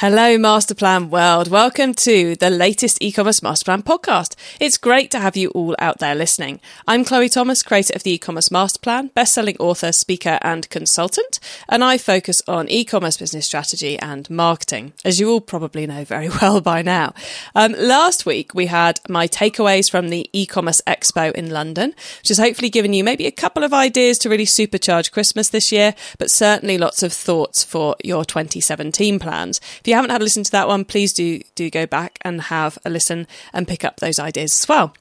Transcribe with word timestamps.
Hello, 0.00 0.38
Masterplan 0.38 1.10
World. 1.10 1.48
Welcome 1.48 1.92
to 1.92 2.34
the 2.36 2.48
latest 2.48 2.96
e-commerce 3.02 3.40
Masterplan 3.40 3.82
podcast. 3.82 4.34
It's 4.58 4.78
great 4.78 5.10
to 5.10 5.18
have 5.18 5.36
you 5.36 5.50
all 5.50 5.76
out 5.78 5.98
there 5.98 6.14
listening. 6.14 6.58
I'm 6.88 7.04
Chloe 7.04 7.28
Thomas, 7.28 7.62
creator 7.62 7.92
of 7.94 8.02
the 8.02 8.12
e-commerce 8.12 8.48
Masterplan, 8.48 9.12
best-selling 9.12 9.58
author, 9.58 9.92
speaker, 9.92 10.38
and 10.40 10.70
consultant, 10.70 11.38
and 11.68 11.84
I 11.84 11.98
focus 11.98 12.40
on 12.48 12.70
e-commerce 12.70 13.18
business 13.18 13.44
strategy 13.44 13.98
and 13.98 14.30
marketing, 14.30 14.94
as 15.04 15.20
you 15.20 15.28
all 15.28 15.42
probably 15.42 15.86
know 15.86 16.02
very 16.06 16.30
well 16.40 16.62
by 16.62 16.80
now. 16.80 17.12
Um, 17.54 17.72
last 17.72 18.24
week 18.24 18.54
we 18.54 18.68
had 18.68 19.00
my 19.06 19.28
takeaways 19.28 19.90
from 19.90 20.08
the 20.08 20.30
e-commerce 20.32 20.80
expo 20.86 21.30
in 21.32 21.50
London, 21.50 21.90
which 22.20 22.28
has 22.28 22.38
hopefully 22.38 22.70
given 22.70 22.94
you 22.94 23.04
maybe 23.04 23.26
a 23.26 23.30
couple 23.30 23.64
of 23.64 23.74
ideas 23.74 24.16
to 24.20 24.30
really 24.30 24.46
supercharge 24.46 25.12
Christmas 25.12 25.50
this 25.50 25.70
year, 25.70 25.94
but 26.16 26.30
certainly 26.30 26.78
lots 26.78 27.02
of 27.02 27.12
thoughts 27.12 27.62
for 27.62 27.96
your 28.02 28.24
2017 28.24 29.18
plans. 29.18 29.60
If 29.80 29.89
you 29.90 29.96
haven't 29.96 30.10
had 30.10 30.22
a 30.22 30.24
listen 30.24 30.44
to 30.44 30.50
that 30.52 30.68
one, 30.68 30.84
please 30.84 31.12
do 31.12 31.40
do 31.54 31.68
go 31.68 31.84
back 31.84 32.18
and 32.22 32.42
have 32.42 32.78
a 32.84 32.90
listen 32.90 33.26
and 33.52 33.68
pick 33.68 33.84
up 33.84 33.96
those 33.98 34.18
ideas 34.18 34.52
as 34.52 34.68
well. 34.68 34.94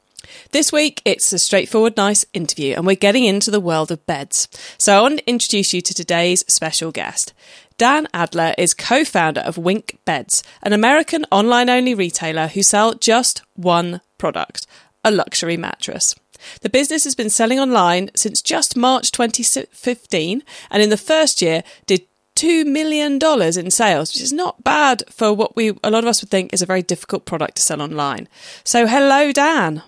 This 0.51 0.71
week, 0.71 1.01
it's 1.05 1.31
a 1.31 1.39
straightforward, 1.39 1.95
nice 1.95 2.25
interview, 2.33 2.75
and 2.75 2.85
we're 2.85 2.95
getting 2.95 3.23
into 3.23 3.51
the 3.51 3.61
world 3.61 3.89
of 3.89 4.05
beds. 4.05 4.49
So, 4.77 4.97
I 4.97 5.01
want 5.01 5.19
to 5.19 5.29
introduce 5.29 5.73
you 5.73 5.81
to 5.81 5.93
today's 5.93 6.43
special 6.51 6.91
guest. 6.91 7.33
Dan 7.77 8.07
Adler 8.13 8.53
is 8.57 8.73
co 8.73 9.05
founder 9.05 9.39
of 9.39 9.57
Wink 9.57 9.99
Beds, 10.03 10.43
an 10.61 10.73
American 10.73 11.25
online 11.31 11.69
only 11.69 11.95
retailer 11.95 12.47
who 12.47 12.61
sell 12.61 12.93
just 12.93 13.41
one 13.55 14.01
product 14.17 14.67
a 15.03 15.11
luxury 15.11 15.55
mattress. 15.55 16.13
The 16.61 16.69
business 16.69 17.03
has 17.05 17.15
been 17.15 17.29
selling 17.29 17.59
online 17.59 18.09
since 18.15 18.41
just 18.41 18.75
March 18.75 19.11
2015, 19.11 20.43
and 20.69 20.83
in 20.83 20.89
the 20.89 20.97
first 20.97 21.41
year 21.41 21.63
did 21.85 22.01
$2 22.39 22.65
million 22.65 23.19
in 23.59 23.71
sales, 23.71 24.13
which 24.13 24.21
is 24.21 24.31
not 24.31 24.63
bad 24.63 25.03
for 25.09 25.33
what 25.33 25.57
we, 25.57 25.77
a 25.83 25.91
lot 25.91 26.05
of 26.05 26.07
us 26.07 26.21
would 26.21 26.29
think 26.29 26.53
is 26.53 26.61
a 26.61 26.65
very 26.65 26.81
difficult 26.81 27.25
product 27.25 27.55
to 27.55 27.61
sell 27.61 27.81
online. 27.81 28.29
So, 28.63 28.87
hello, 28.87 29.33
Dan. 29.33 29.83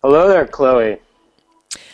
Hello 0.00 0.28
there, 0.28 0.46
Chloe. 0.46 0.98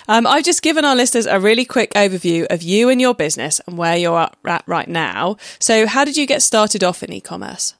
Um, 0.09 0.27
I've 0.27 0.45
just 0.45 0.63
given 0.63 0.85
our 0.85 0.95
listeners 0.95 1.27
a 1.27 1.41
really 1.41 1.65
quick 1.65 1.93
overview 1.95 2.47
of 2.51 2.63
you 2.63 2.91
and 2.91 3.01
your 3.01 3.15
business 3.15 3.61
and 3.67 3.79
where 3.79 3.97
you're 3.97 4.29
at 4.47 4.63
right 4.67 4.89
now. 4.89 5.39
So, 5.59 5.87
how 5.87 6.05
did 6.05 6.17
you 6.19 6.27
get 6.27 6.43
started 6.43 6.85
off 6.85 7.03
in 7.03 7.13
e 7.13 7.21
commerce? 7.21 7.75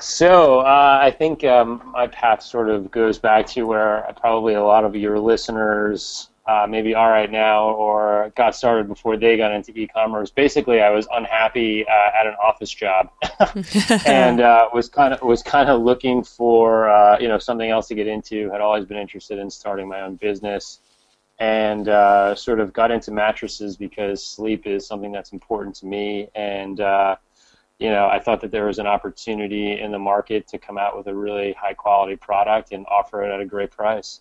So, 0.00 0.60
uh, 0.60 0.98
I 1.02 1.10
think 1.10 1.42
um, 1.42 1.82
my 1.92 2.06
path 2.06 2.42
sort 2.42 2.70
of 2.70 2.90
goes 2.92 3.18
back 3.18 3.46
to 3.48 3.64
where 3.64 4.12
probably 4.20 4.54
a 4.54 4.62
lot 4.62 4.84
of 4.84 4.94
your 4.94 5.18
listeners 5.18 6.28
uh, 6.48 6.66
maybe 6.66 6.94
all 6.94 7.10
right 7.10 7.30
now 7.30 7.68
or 7.72 8.32
got 8.34 8.56
started 8.56 8.88
before 8.88 9.18
they 9.18 9.36
got 9.36 9.52
into 9.52 9.70
e-commerce. 9.78 10.30
Basically, 10.30 10.80
I 10.80 10.88
was 10.88 11.06
unhappy 11.12 11.86
uh, 11.86 12.18
at 12.18 12.26
an 12.26 12.34
office 12.42 12.72
job 12.72 13.10
and 14.06 14.40
uh, 14.40 14.70
was 14.72 14.88
kind 14.88 15.12
of 15.12 15.20
was 15.20 15.42
kind 15.42 15.68
of 15.68 15.82
looking 15.82 16.24
for 16.24 16.88
uh, 16.88 17.18
you 17.20 17.28
know 17.28 17.38
something 17.38 17.68
else 17.68 17.86
to 17.88 17.94
get 17.94 18.06
into. 18.06 18.50
Had 18.50 18.62
always 18.62 18.86
been 18.86 18.96
interested 18.96 19.38
in 19.38 19.50
starting 19.50 19.86
my 19.86 20.00
own 20.00 20.16
business 20.16 20.80
and 21.38 21.86
uh, 21.90 22.34
sort 22.34 22.60
of 22.60 22.72
got 22.72 22.90
into 22.90 23.10
mattresses 23.10 23.76
because 23.76 24.26
sleep 24.26 24.66
is 24.66 24.86
something 24.86 25.12
that's 25.12 25.32
important 25.32 25.76
to 25.76 25.86
me 25.86 26.28
and. 26.34 26.80
Uh, 26.80 27.16
you 27.80 27.90
know, 27.90 28.08
I 28.08 28.18
thought 28.18 28.40
that 28.40 28.50
there 28.50 28.66
was 28.66 28.80
an 28.80 28.88
opportunity 28.88 29.80
in 29.80 29.92
the 29.92 30.00
market 30.00 30.48
to 30.48 30.58
come 30.58 30.78
out 30.78 30.96
with 30.96 31.06
a 31.06 31.14
really 31.14 31.52
high 31.52 31.74
quality 31.74 32.16
product 32.16 32.72
and 32.72 32.84
offer 32.88 33.22
it 33.22 33.32
at 33.32 33.40
a 33.40 33.44
great 33.44 33.70
price. 33.70 34.20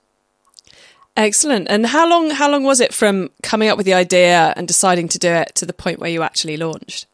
Excellent. 1.17 1.67
And 1.67 1.88
how 1.88 2.07
long 2.07 2.29
how 2.29 2.50
long 2.50 2.63
was 2.63 2.79
it 2.79 2.94
from 2.94 3.31
coming 3.41 3.69
up 3.69 3.75
with 3.75 3.88
the 3.88 3.95
idea 3.95 4.53
and 4.55 4.67
deciding 4.67 5.07
to 5.09 5.17
do 5.17 5.29
it 5.29 5.53
to 5.55 5.66
the 5.66 5.73
point 5.73 6.00
where 6.00 6.11
you 6.11 6.22
actually 6.22 6.57
launched? 6.57 7.07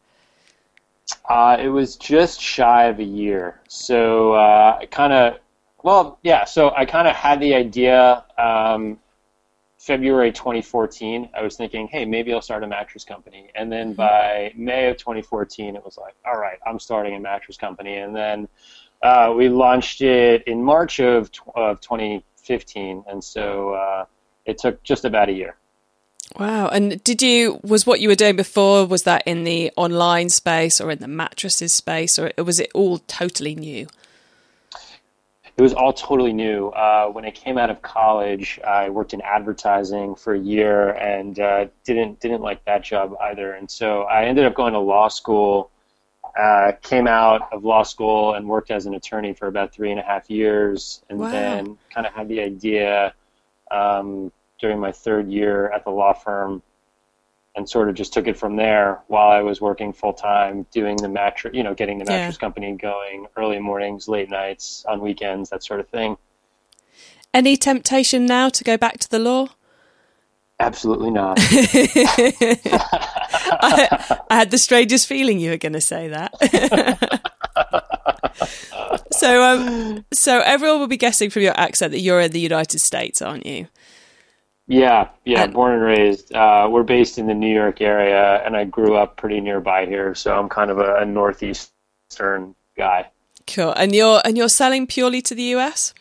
Uh, 1.29 1.57
it 1.59 1.69
was 1.69 1.95
just 1.95 2.41
shy 2.41 2.85
of 2.85 2.99
a 2.99 3.03
year. 3.03 3.61
So 3.69 4.33
uh, 4.33 4.77
I 4.81 4.85
kind 4.87 5.13
of, 5.13 5.39
well, 5.83 6.19
yeah. 6.21 6.43
So 6.43 6.73
I 6.75 6.83
kind 6.83 7.07
of 7.07 7.15
had 7.15 7.39
the 7.39 7.53
idea 7.53 8.25
um, 8.37 8.99
February 9.77 10.33
2014. 10.33 11.29
I 11.33 11.41
was 11.41 11.55
thinking, 11.55 11.87
hey, 11.87 12.03
maybe 12.03 12.33
I'll 12.33 12.41
start 12.41 12.63
a 12.63 12.67
mattress 12.67 13.05
company. 13.05 13.51
And 13.55 13.71
then 13.71 13.89
mm-hmm. 13.89 13.97
by 13.97 14.53
May 14.55 14.89
of 14.89 14.97
2014, 14.97 15.77
it 15.77 15.83
was 15.83 15.97
like, 15.97 16.15
all 16.25 16.37
right, 16.37 16.59
I'm 16.67 16.79
starting 16.79 17.15
a 17.15 17.19
mattress 17.21 17.55
company. 17.55 17.97
And 17.97 18.13
then 18.13 18.49
uh, 19.01 19.33
we 19.35 19.47
launched 19.47 20.01
it 20.01 20.43
in 20.43 20.61
March 20.61 20.99
of, 20.99 21.31
of 21.55 21.79
20. 21.79 22.23
15, 22.43 23.03
and 23.07 23.23
so 23.23 23.73
uh, 23.73 24.05
it 24.45 24.57
took 24.57 24.83
just 24.83 25.05
about 25.05 25.29
a 25.29 25.33
year. 25.33 25.55
Wow! 26.39 26.67
And 26.67 27.03
did 27.03 27.21
you 27.21 27.59
was 27.63 27.85
what 27.85 27.99
you 27.99 28.07
were 28.07 28.15
doing 28.15 28.35
before? 28.35 28.85
Was 28.85 29.03
that 29.03 29.23
in 29.27 29.43
the 29.43 29.71
online 29.75 30.29
space 30.29 30.81
or 30.81 30.89
in 30.91 30.99
the 30.99 31.07
mattresses 31.07 31.73
space, 31.73 32.17
or 32.17 32.31
was 32.37 32.59
it 32.59 32.71
all 32.73 32.99
totally 32.99 33.55
new? 33.55 33.87
It 35.55 35.61
was 35.61 35.73
all 35.73 35.93
totally 35.93 36.33
new. 36.33 36.69
Uh, 36.69 37.07
when 37.09 37.25
I 37.25 37.31
came 37.31 37.59
out 37.59 37.69
of 37.69 37.83
college, 37.83 38.59
I 38.65 38.89
worked 38.89 39.13
in 39.13 39.21
advertising 39.21 40.15
for 40.15 40.33
a 40.33 40.39
year 40.39 40.93
and 40.93 41.39
uh, 41.39 41.67
didn't 41.83 42.19
didn't 42.19 42.41
like 42.41 42.65
that 42.65 42.83
job 42.83 43.15
either. 43.21 43.53
And 43.53 43.69
so 43.69 44.03
I 44.03 44.25
ended 44.25 44.45
up 44.45 44.55
going 44.55 44.73
to 44.73 44.79
law 44.79 45.09
school 45.09 45.69
uh, 46.37 46.71
came 46.81 47.07
out 47.07 47.51
of 47.51 47.63
law 47.63 47.83
school 47.83 48.33
and 48.33 48.47
worked 48.47 48.71
as 48.71 48.85
an 48.85 48.95
attorney 48.95 49.33
for 49.33 49.47
about 49.47 49.71
three 49.71 49.91
and 49.91 49.99
a 49.99 50.03
half 50.03 50.29
years, 50.29 51.03
and 51.09 51.19
wow. 51.19 51.31
then 51.31 51.77
kind 51.93 52.07
of 52.07 52.13
had 52.13 52.27
the 52.27 52.41
idea 52.41 53.13
um, 53.69 54.31
during 54.59 54.79
my 54.79 54.91
third 54.91 55.29
year 55.29 55.69
at 55.71 55.83
the 55.83 55.91
law 55.91 56.13
firm, 56.13 56.61
and 57.55 57.69
sort 57.69 57.87
of 57.87 57.95
just 57.95 58.13
took 58.13 58.27
it 58.27 58.35
from 58.35 58.55
there 58.55 59.01
while 59.07 59.29
I 59.29 59.41
was 59.41 59.61
working 59.61 59.93
full 59.93 60.13
time, 60.13 60.65
doing 60.71 60.97
the 60.97 61.09
mattress, 61.09 61.53
you 61.53 61.61
know, 61.61 61.75
getting 61.75 61.99
the 61.99 62.05
mattress 62.05 62.35
yeah. 62.35 62.39
company 62.39 62.71
going, 62.73 63.27
early 63.37 63.59
mornings, 63.59 64.07
late 64.07 64.29
nights, 64.29 64.85
on 64.87 65.01
weekends, 65.01 65.51
that 65.51 65.63
sort 65.63 65.79
of 65.79 65.87
thing. 65.87 66.17
Any 67.31 67.57
temptation 67.57 68.25
now 68.25 68.49
to 68.49 68.63
go 68.63 68.75
back 68.77 68.97
to 68.99 69.09
the 69.09 69.19
law? 69.19 69.49
Absolutely 70.59 71.11
not. 71.11 71.39
I, 73.45 74.21
I, 74.29 74.35
had 74.35 74.51
the 74.51 74.57
strangest 74.57 75.07
feeling 75.07 75.39
you 75.39 75.51
were 75.51 75.57
going 75.57 75.73
to 75.73 75.81
say 75.81 76.07
that. 76.09 76.31
so, 79.11 79.43
um, 79.43 80.05
so 80.11 80.39
everyone 80.39 80.79
will 80.79 80.87
be 80.87 80.97
guessing 80.97 81.29
from 81.29 81.41
your 81.41 81.57
accent 81.57 81.91
that 81.91 81.99
you're 81.99 82.21
in 82.21 82.31
the 82.31 82.39
United 82.39 82.79
States, 82.79 83.21
aren't 83.21 83.45
you? 83.45 83.67
Yeah, 84.67 85.09
yeah. 85.25 85.43
And, 85.43 85.53
born 85.53 85.73
and 85.73 85.83
raised. 85.83 86.33
Uh, 86.33 86.67
we're 86.71 86.83
based 86.83 87.17
in 87.17 87.27
the 87.27 87.33
New 87.33 87.53
York 87.53 87.81
area, 87.81 88.41
and 88.45 88.55
I 88.55 88.63
grew 88.63 88.95
up 88.95 89.17
pretty 89.17 89.41
nearby 89.41 89.85
here, 89.85 90.15
so 90.15 90.37
I'm 90.37 90.49
kind 90.49 90.71
of 90.71 90.79
a, 90.79 90.97
a 90.97 91.05
northeastern 91.05 92.55
guy. 92.77 93.09
Cool. 93.45 93.73
And 93.73 93.93
you're 93.93 94.21
and 94.23 94.37
you're 94.37 94.49
selling 94.49 94.87
purely 94.87 95.21
to 95.23 95.35
the 95.35 95.43
US? 95.55 95.93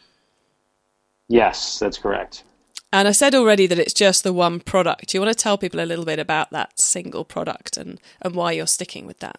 Yes, 1.28 1.78
that's 1.78 1.98
correct. 1.98 2.44
And 2.92 3.08
I 3.08 3.12
said 3.12 3.34
already 3.34 3.66
that 3.66 3.78
it's 3.78 3.94
just 3.94 4.22
the 4.22 4.34
one 4.34 4.60
product. 4.60 5.08
Do 5.08 5.16
you 5.16 5.22
want 5.22 5.36
to 5.36 5.42
tell 5.42 5.56
people 5.56 5.80
a 5.80 5.86
little 5.86 6.04
bit 6.04 6.18
about 6.18 6.50
that 6.50 6.78
single 6.78 7.24
product 7.24 7.78
and, 7.78 7.98
and 8.20 8.34
why 8.34 8.52
you're 8.52 8.66
sticking 8.66 9.06
with 9.06 9.20
that? 9.20 9.36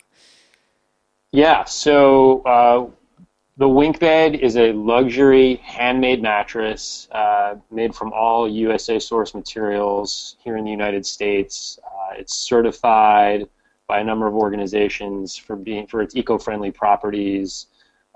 Yeah, 1.32 1.64
so 1.66 2.42
uh, 2.42 2.88
the 3.58 3.70
Wink 3.70 4.00
Bed 4.00 4.36
is 4.36 4.58
a 4.58 4.72
luxury 4.74 5.56
handmade 5.58 6.22
mattress 6.22 7.08
uh, 7.12 7.56
made 7.70 7.94
from 7.94 8.12
all 8.12 8.50
USA 8.50 8.98
source 8.98 9.36
materials 9.36 10.36
here 10.44 10.58
in 10.58 10.66
the 10.66 10.72
United 10.72 11.06
States. 11.06 11.80
Uh, 11.86 12.16
it's 12.18 12.36
certified 12.36 13.48
by 13.88 14.00
a 14.00 14.04
number 14.04 14.26
of 14.26 14.34
organizations 14.34 15.38
for 15.38 15.56
being 15.56 15.86
for 15.86 16.02
its 16.02 16.16
eco-friendly 16.16 16.72
properties. 16.72 17.68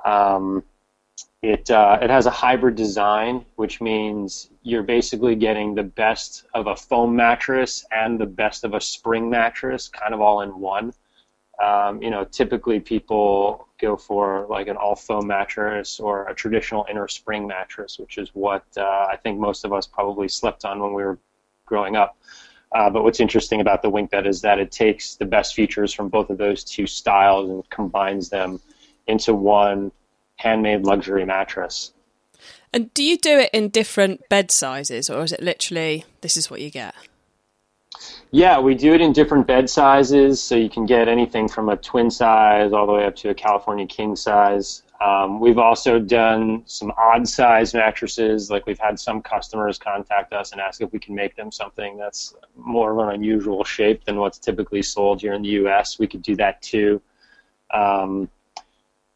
Um, 0.04 0.63
it 1.44 1.69
uh, 1.69 2.00
it 2.01 2.10
has 2.10 2.25
a 2.25 2.31
hybrid 2.31 2.75
design, 2.75 3.45
which 3.56 3.80
means 3.80 4.50
you're 4.68 4.84
basically 4.84 5.34
getting 5.34 5.74
the 5.74 5.84
best 5.84 6.44
of 6.54 6.68
a 6.68 6.75
foam 6.75 7.16
mattress 7.16 7.86
and 7.92 8.19
the 8.19 8.25
best 8.25 8.66
of 8.66 8.74
a 8.74 8.81
spring 8.81 9.30
mattress, 9.30 9.88
kind 9.88 10.14
of 10.14 10.19
all 10.19 10.42
in 10.42 10.60
one. 10.60 10.94
Um, 11.64 12.02
you 12.02 12.10
know, 12.10 12.25
typically 12.25 12.81
people 12.81 13.69
go 13.80 13.96
for 13.96 14.46
like 14.50 14.68
an 14.68 14.75
all 14.75 14.96
foam 14.96 15.25
mattress 15.25 16.02
or 16.02 16.28
a 16.28 16.36
traditional 16.36 16.86
inner 16.90 17.08
spring 17.08 17.48
mattress, 17.48 17.98
which 17.98 18.18
is 18.18 18.31
what 18.34 18.66
uh, 18.75 19.08
I 19.10 19.18
think 19.24 19.40
most 19.40 19.64
of 19.64 19.72
us 19.72 19.88
probably 19.88 20.28
slept 20.28 20.66
on 20.66 20.81
when 20.81 20.92
we 20.94 21.04
were 21.04 21.18
growing 21.66 21.96
up. 21.96 22.18
Uh, 22.74 22.90
but 22.90 23.04
what's 23.06 23.22
interesting 23.22 23.62
about 23.62 23.81
the 23.81 23.90
Wink 23.90 24.12
Bed 24.12 24.28
is 24.28 24.42
that 24.42 24.60
it 24.60 24.70
takes 24.70 25.16
the 25.16 25.25
best 25.25 25.56
features 25.56 25.94
from 25.94 26.10
both 26.10 26.30
of 26.30 26.38
those 26.38 26.66
two 26.66 26.86
styles 26.86 27.50
and 27.50 27.68
combines 27.70 28.28
them 28.28 28.60
into 29.08 29.34
one 29.34 29.94
handmade 30.36 30.84
luxury 30.84 31.24
mattress. 31.24 31.94
And 32.74 32.94
do 32.94 33.04
you 33.04 33.18
do 33.18 33.40
it 33.40 33.50
in 33.54 33.69
different 33.69 34.28
bed 34.30 34.52
sizes, 34.52 35.10
or 35.10 35.24
is 35.24 35.31
it 35.31 35.42
literally 35.42 36.06
this 36.22 36.38
is 36.38 36.50
what 36.50 36.62
you 36.62 36.69
get? 36.69 36.94
Yeah, 38.31 38.60
we 38.60 38.75
do 38.75 38.94
it 38.94 39.02
in 39.02 39.14
different 39.14 39.48
bed 39.48 39.69
sizes, 39.69 40.42
so 40.42 40.56
you 40.56 40.69
can 40.69 40.86
get 40.86 41.08
anything 41.08 41.48
from 41.48 41.69
a 41.69 41.78
twin 41.78 42.12
size 42.12 42.74
all 42.74 42.86
the 42.86 42.94
way 42.94 43.06
up 43.06 43.16
to 43.18 43.30
a 43.30 43.34
California 43.34 43.88
king 43.88 44.16
size. 44.16 44.84
Um, 45.00 45.40
we've 45.40 45.58
also 45.60 46.00
done 46.00 46.64
some 46.66 46.92
odd 46.98 47.28
size 47.28 47.74
mattresses. 47.74 48.50
Like 48.50 48.66
we've 48.66 48.80
had 48.80 49.00
some 49.00 49.22
customers 49.22 49.78
contact 49.78 50.34
us 50.34 50.52
and 50.52 50.60
ask 50.60 50.81
if 50.81 50.92
we 50.92 51.00
can 51.00 51.16
make 51.16 51.36
them 51.36 51.52
something 51.52 51.98
that's 51.98 52.34
more 52.56 52.92
of 52.92 53.08
an 53.08 53.13
unusual 53.13 53.63
shape 53.63 54.04
than 54.06 54.18
what's 54.18 54.40
typically 54.40 54.81
sold 54.81 55.22
here 55.22 55.34
in 55.34 55.44
the 55.44 55.50
U.S. 55.50 56.00
We 56.00 56.08
could 56.08 56.24
do 56.24 56.36
that 56.38 56.62
too. 56.62 57.02
Um, 57.72 58.30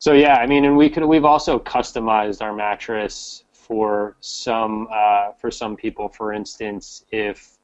so 0.02 0.14
yeah, 0.14 0.38
I 0.38 0.48
mean, 0.48 0.66
and 0.66 0.76
we 0.76 0.90
could. 0.90 1.06
We've 1.06 1.26
also 1.26 1.60
customized 1.60 2.42
our 2.42 2.54
mattress 2.54 3.44
for 3.52 4.16
some 4.20 4.88
uh, 4.92 5.34
for 5.34 5.52
some 5.52 5.76
people. 5.76 6.10
For 6.10 6.34
instance, 6.34 7.06
if 7.12 7.60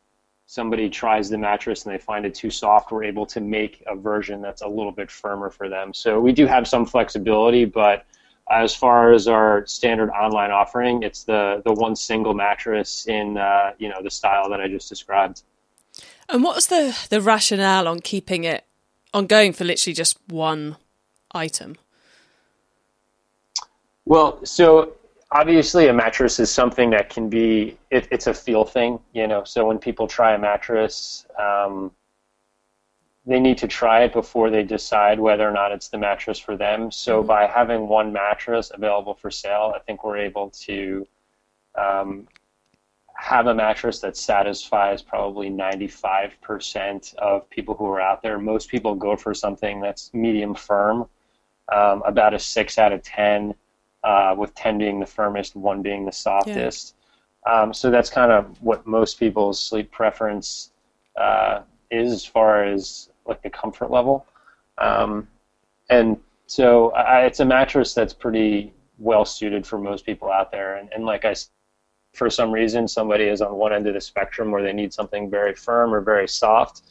somebody 0.46 0.88
tries 0.88 1.32
the 1.32 1.38
mattress 1.40 1.84
and 1.84 1.96
they 1.96 1.98
find 1.98 2.28
it 2.28 2.36
too 2.36 2.52
soft, 2.52 2.92
we're 2.92 3.06
able 3.06 3.26
to 3.26 3.42
make 3.42 3.82
a 3.88 3.96
version 3.96 4.40
that's 4.40 4.62
a 4.62 4.68
little 4.68 4.92
bit 4.92 5.10
firmer 5.10 5.50
for 5.50 5.68
them. 5.68 5.96
So 5.96 6.20
we 6.20 6.32
do 6.32 6.46
have 6.46 6.68
some 6.68 6.86
flexibility, 6.86 7.66
but 7.66 8.06
as 8.52 8.76
far 8.76 9.14
as 9.14 9.28
our 9.28 9.66
standard 9.66 10.12
online 10.12 10.52
offering, 10.52 11.02
it's 11.02 11.24
the 11.24 11.64
the 11.66 11.74
one 11.74 11.96
single 11.96 12.36
mattress 12.36 13.08
in 13.08 13.40
uh, 13.40 13.72
you 13.80 13.90
know 13.90 14.04
the 14.04 14.12
style 14.12 14.48
that 14.52 14.62
I 14.62 14.68
just 14.68 14.90
described. 14.90 15.42
And 16.30 16.44
what's 16.44 16.68
the 16.68 16.96
the 17.10 17.20
rationale 17.20 17.88
on 17.88 18.00
keeping 18.00 18.44
it 18.44 18.64
on 19.12 19.26
going 19.26 19.54
for 19.54 19.64
literally 19.64 19.96
just 19.96 20.20
one 20.28 20.78
item? 21.32 21.78
Well, 24.08 24.40
so 24.46 24.94
obviously 25.32 25.90
a 25.90 25.94
mattress 25.94 26.40
is 26.40 26.50
something 26.50 26.90
that 26.92 27.10
can 27.10 27.28
be 27.28 27.78
it, 27.92 28.08
it's 28.10 28.28
a 28.28 28.34
feel 28.34 28.64
thing 28.64 28.98
you 29.12 29.28
know 29.28 29.44
so 29.44 29.68
when 29.68 29.78
people 29.78 30.08
try 30.08 30.34
a 30.34 30.38
mattress 30.40 31.26
um, 31.38 31.92
they 33.26 33.38
need 33.38 33.58
to 33.58 33.68
try 33.68 34.04
it 34.04 34.14
before 34.14 34.50
they 34.50 34.64
decide 34.64 35.20
whether 35.20 35.46
or 35.46 35.52
not 35.52 35.74
it's 35.74 35.90
the 35.90 35.98
mattress 35.98 36.40
for 36.40 36.56
them. 36.56 36.90
So 36.90 37.20
mm-hmm. 37.20 37.28
by 37.28 37.48
having 37.48 37.90
one 37.90 38.14
mattress 38.14 38.72
available 38.74 39.14
for 39.14 39.30
sale 39.30 39.74
i 39.76 39.80
think 39.80 40.06
we're 40.06 40.18
able 40.18 40.52
to 40.68 41.06
um, 41.78 42.28
have 43.18 43.48
a 43.48 43.54
mattress 43.54 44.00
that 44.00 44.16
satisfies 44.16 45.02
probably 45.02 45.50
95% 45.50 47.16
of 47.16 47.50
people 47.50 47.74
who 47.76 47.88
are 47.88 48.00
out 48.00 48.22
there. 48.22 48.38
Most 48.38 48.70
people 48.70 48.94
go 48.94 49.16
for 49.16 49.34
something 49.34 49.82
that's 49.82 50.14
medium 50.14 50.54
firm 50.54 51.08
um, 51.74 52.04
about 52.06 52.36
a 52.36 52.40
6 52.40 52.78
out 52.78 52.94
of 52.94 53.02
10 53.02 53.56
uh, 54.08 54.34
with 54.38 54.56
10 54.56 54.78
being 54.78 55.02
the 55.02 55.06
firmest, 55.06 55.54
1 55.58 55.82
being 55.82 56.06
the 56.06 56.12
softest. 56.14 56.96
Yeah. 57.46 57.62
Um, 57.62 57.74
so 57.74 57.92
that's 57.92 58.10
kind 58.10 58.32
of 58.32 58.62
what 58.62 58.88
most 58.88 59.20
people's 59.20 59.60
sleep 59.60 59.92
preference 59.92 60.72
uh, 61.20 61.64
is 61.92 62.14
as 62.14 62.26
far 62.26 62.64
as 62.64 63.10
like 63.26 63.42
the 63.42 63.50
comfort 63.50 63.92
level. 63.92 64.26
Um, 64.78 65.28
and 65.90 66.18
so 66.46 66.92
I, 66.92 67.26
it's 67.26 67.42
a 67.42 67.46
mattress 67.46 67.94
that's 67.94 68.14
pretty 68.14 68.74
well 68.98 69.26
suited 69.26 69.68
for 69.68 69.78
most 69.78 70.06
people 70.06 70.32
out 70.32 70.52
there. 70.52 70.78
And, 70.78 70.90
and 70.94 71.04
like 71.06 71.26
I 71.26 71.36
for 72.14 72.30
some 72.30 72.52
reason 72.52 72.88
somebody 72.88 73.26
is 73.26 73.42
on 73.42 73.56
one 73.56 73.74
end 73.74 73.88
of 73.88 73.94
the 73.94 74.02
spectrum 74.02 74.52
where 74.52 74.64
they 74.64 74.74
need 74.74 74.94
something 74.94 75.30
very 75.30 75.54
firm 75.54 75.94
or 75.94 76.00
very 76.00 76.30
soft, 76.30 76.84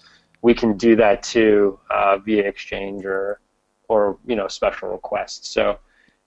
we 0.43 0.53
can 0.53 0.77
do 0.77 0.95
that 0.97 1.23
too 1.23 1.79
uh, 1.91 2.19
via 2.19 2.43
exchange 2.43 3.07
or 3.07 3.41
or 3.89 4.19
you 4.27 4.37
know 4.37 4.49
special 4.49 4.91
requests. 4.91 5.49
So 5.49 5.79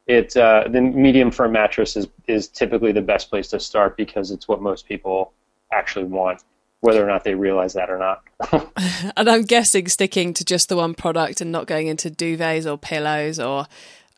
it 0.09 0.35
uh, 0.35 0.63
the 0.67 0.81
medium 0.81 1.29
firm 1.29 1.51
mattress 1.51 1.95
is 1.95 2.07
is 2.27 2.47
typically 2.47 2.91
the 2.91 3.01
best 3.01 3.29
place 3.29 3.47
to 3.49 3.59
start 3.59 3.95
because 3.95 4.31
it's 4.31 4.47
what 4.47 4.59
most 4.59 4.87
people 4.87 5.31
actually 5.71 6.05
want, 6.05 6.43
whether 6.81 7.03
or 7.03 7.07
not 7.07 7.23
they 7.23 7.35
realize 7.35 7.73
that 7.73 7.91
or 7.91 7.99
not. 7.99 8.23
and 9.15 9.29
I'm 9.29 9.43
guessing 9.43 9.87
sticking 9.87 10.33
to 10.33 10.43
just 10.43 10.67
the 10.67 10.75
one 10.75 10.95
product 10.95 11.41
and 11.41 11.51
not 11.51 11.67
going 11.67 11.87
into 11.87 12.09
duvets 12.09 12.69
or 12.69 12.75
pillows 12.75 13.39
or 13.39 13.67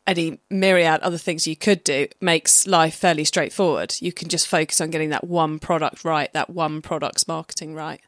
any 0.07 0.39
myriad 0.49 1.01
other 1.01 1.17
things 1.17 1.45
you 1.45 1.57
could 1.57 1.83
do 1.83 2.07
makes 2.21 2.65
life 2.65 2.95
fairly 2.95 3.25
straightforward. 3.25 3.93
You 3.99 4.13
can 4.13 4.29
just 4.29 4.47
focus 4.47 4.79
on 4.79 4.91
getting 4.91 5.09
that 5.09 5.27
one 5.27 5.59
product 5.59 6.05
right, 6.05 6.31
that 6.31 6.49
one 6.49 6.81
product's 6.81 7.27
marketing 7.27 7.75
right. 7.75 7.99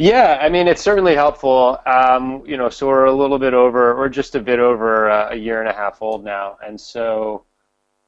Yeah, 0.00 0.38
I 0.40 0.48
mean, 0.48 0.68
it's 0.68 0.80
certainly 0.80 1.16
helpful. 1.16 1.76
Um, 1.84 2.44
you 2.46 2.56
know, 2.56 2.68
so 2.68 2.86
we're 2.86 3.06
a 3.06 3.12
little 3.12 3.38
bit 3.40 3.52
over, 3.52 3.92
or 3.94 4.08
just 4.08 4.36
a 4.36 4.40
bit 4.40 4.60
over 4.60 5.10
uh, 5.10 5.30
a 5.32 5.34
year 5.36 5.58
and 5.60 5.68
a 5.68 5.72
half 5.72 6.00
old 6.00 6.22
now, 6.24 6.56
and 6.64 6.80
so 6.80 7.44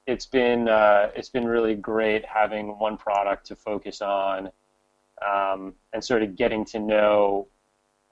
it's 0.07 0.25
been 0.25 0.69
uh, 0.69 1.11
it's 1.17 1.31
been 1.31 1.49
really 1.49 1.75
great 1.75 2.25
having 2.25 2.79
one 2.79 2.97
product 2.97 3.45
to 3.47 3.57
focus 3.57 4.01
on, 4.03 4.51
um, 5.29 5.75
and 5.93 6.05
sort 6.05 6.23
of 6.23 6.37
getting 6.37 6.65
to 6.67 6.79
know 6.79 7.49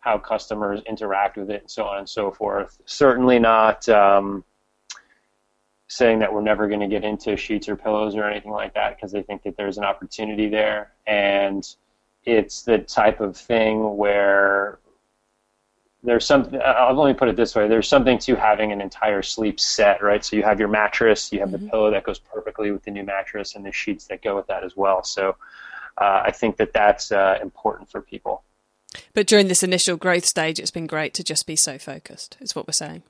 how 0.00 0.18
customers 0.18 0.80
interact 0.88 1.36
with 1.36 1.48
it, 1.48 1.60
and 1.60 1.70
so 1.70 1.84
on 1.84 1.98
and 1.98 2.08
so 2.08 2.32
forth. 2.32 2.80
Certainly 2.84 3.38
not 3.38 3.88
um, 3.88 4.42
saying 5.86 6.18
that 6.18 6.32
we're 6.32 6.42
never 6.42 6.66
going 6.66 6.80
to 6.80 6.88
get 6.88 7.04
into 7.04 7.36
sheets 7.36 7.68
or 7.68 7.76
pillows 7.76 8.16
or 8.16 8.24
anything 8.24 8.50
like 8.50 8.74
that, 8.74 8.96
because 8.96 9.12
they 9.12 9.22
think 9.22 9.44
that 9.44 9.56
there's 9.56 9.78
an 9.78 9.84
opportunity 9.84 10.48
there, 10.48 10.94
and 11.06 11.76
it's 12.28 12.62
the 12.62 12.78
type 12.78 13.20
of 13.20 13.36
thing 13.36 13.96
where 13.96 14.78
there's 16.02 16.26
something 16.26 16.60
I'll 16.64 17.06
me 17.06 17.12
put 17.14 17.28
it 17.28 17.36
this 17.36 17.54
way 17.54 17.66
there's 17.68 17.88
something 17.88 18.18
to 18.20 18.36
having 18.36 18.70
an 18.70 18.80
entire 18.80 19.22
sleep 19.22 19.58
set 19.58 20.02
right? 20.02 20.24
So 20.24 20.36
you 20.36 20.42
have 20.42 20.60
your 20.60 20.68
mattress 20.68 21.32
you 21.32 21.40
have 21.40 21.48
mm-hmm. 21.48 21.64
the 21.64 21.70
pillow 21.70 21.90
that 21.90 22.04
goes 22.04 22.18
perfectly 22.18 22.70
with 22.70 22.84
the 22.84 22.90
new 22.90 23.04
mattress 23.04 23.54
and 23.54 23.64
the 23.64 23.72
sheets 23.72 24.06
that 24.06 24.22
go 24.22 24.36
with 24.36 24.46
that 24.46 24.62
as 24.62 24.76
well. 24.76 25.02
So 25.02 25.36
uh, 25.96 26.22
I 26.24 26.30
think 26.30 26.58
that 26.58 26.72
that's 26.72 27.10
uh, 27.10 27.38
important 27.42 27.90
for 27.90 28.00
people. 28.00 28.44
But 29.14 29.26
during 29.26 29.48
this 29.48 29.64
initial 29.64 29.96
growth 29.96 30.24
stage 30.24 30.60
it's 30.60 30.70
been 30.70 30.86
great 30.86 31.14
to 31.14 31.24
just 31.24 31.46
be 31.46 31.56
so 31.56 31.78
focused 31.78 32.36
is 32.40 32.54
what 32.54 32.68
we're 32.68 32.72
saying. 32.72 33.02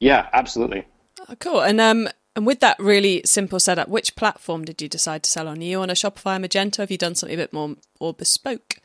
Yeah 0.00 0.28
absolutely. 0.32 0.84
Oh, 1.28 1.36
cool. 1.38 1.60
And 1.60 1.80
um 1.80 2.08
and 2.34 2.46
with 2.46 2.60
that 2.60 2.78
really 2.78 3.22
simple 3.24 3.60
setup, 3.60 3.88
which 3.88 4.16
platform 4.16 4.64
did 4.64 4.80
you 4.80 4.88
decide 4.88 5.22
to 5.24 5.30
sell 5.30 5.48
on? 5.48 5.58
Are 5.58 5.62
you 5.62 5.80
on 5.80 5.90
a 5.90 5.94
Shopify 5.94 6.42
Magento? 6.42 6.78
Have 6.78 6.90
you 6.90 6.98
done 6.98 7.14
something 7.14 7.38
a 7.38 7.42
bit 7.42 7.52
more 7.52 7.76
or 8.00 8.14
bespoke? 8.14 8.76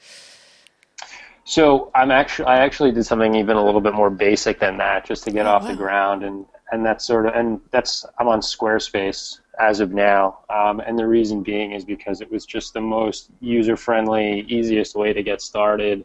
So 1.46 1.92
I'm 1.96 2.12
actually 2.12 2.48
I 2.48 2.58
actually 2.58 2.92
did 2.92 3.06
something 3.06 3.36
even 3.36 3.56
a 3.56 3.64
little 3.64 3.80
bit 3.80 3.94
more 3.94 4.10
basic 4.10 4.60
than 4.60 4.78
that, 4.78 5.06
just 5.06 5.24
to 5.24 5.32
get 5.32 5.46
oh, 5.46 5.52
off 5.52 5.62
wow. 5.62 5.70
the 5.70 5.76
ground, 5.76 6.24
and 6.24 6.46
and 6.74 6.86
that's 6.86 7.06
sort 7.06 7.26
of 7.26 7.36
and 7.36 7.62
that's 7.72 8.06
I'm 8.20 8.28
on 8.28 8.42
Squarespace 8.42 9.40
as 9.58 9.80
of 9.80 9.94
now, 9.94 10.40
um, 10.50 10.82
and 10.82 11.00
the 11.00 11.08
reason 11.08 11.44
being 11.44 11.72
is 11.72 11.86
because 11.86 12.20
it 12.20 12.30
was 12.30 12.46
just 12.46 12.74
the 12.74 12.82
most 12.82 13.30
user 13.40 13.78
friendly, 13.78 14.42
easiest 14.50 14.94
way 14.94 15.14
to 15.14 15.24
get 15.24 15.42
started. 15.42 16.04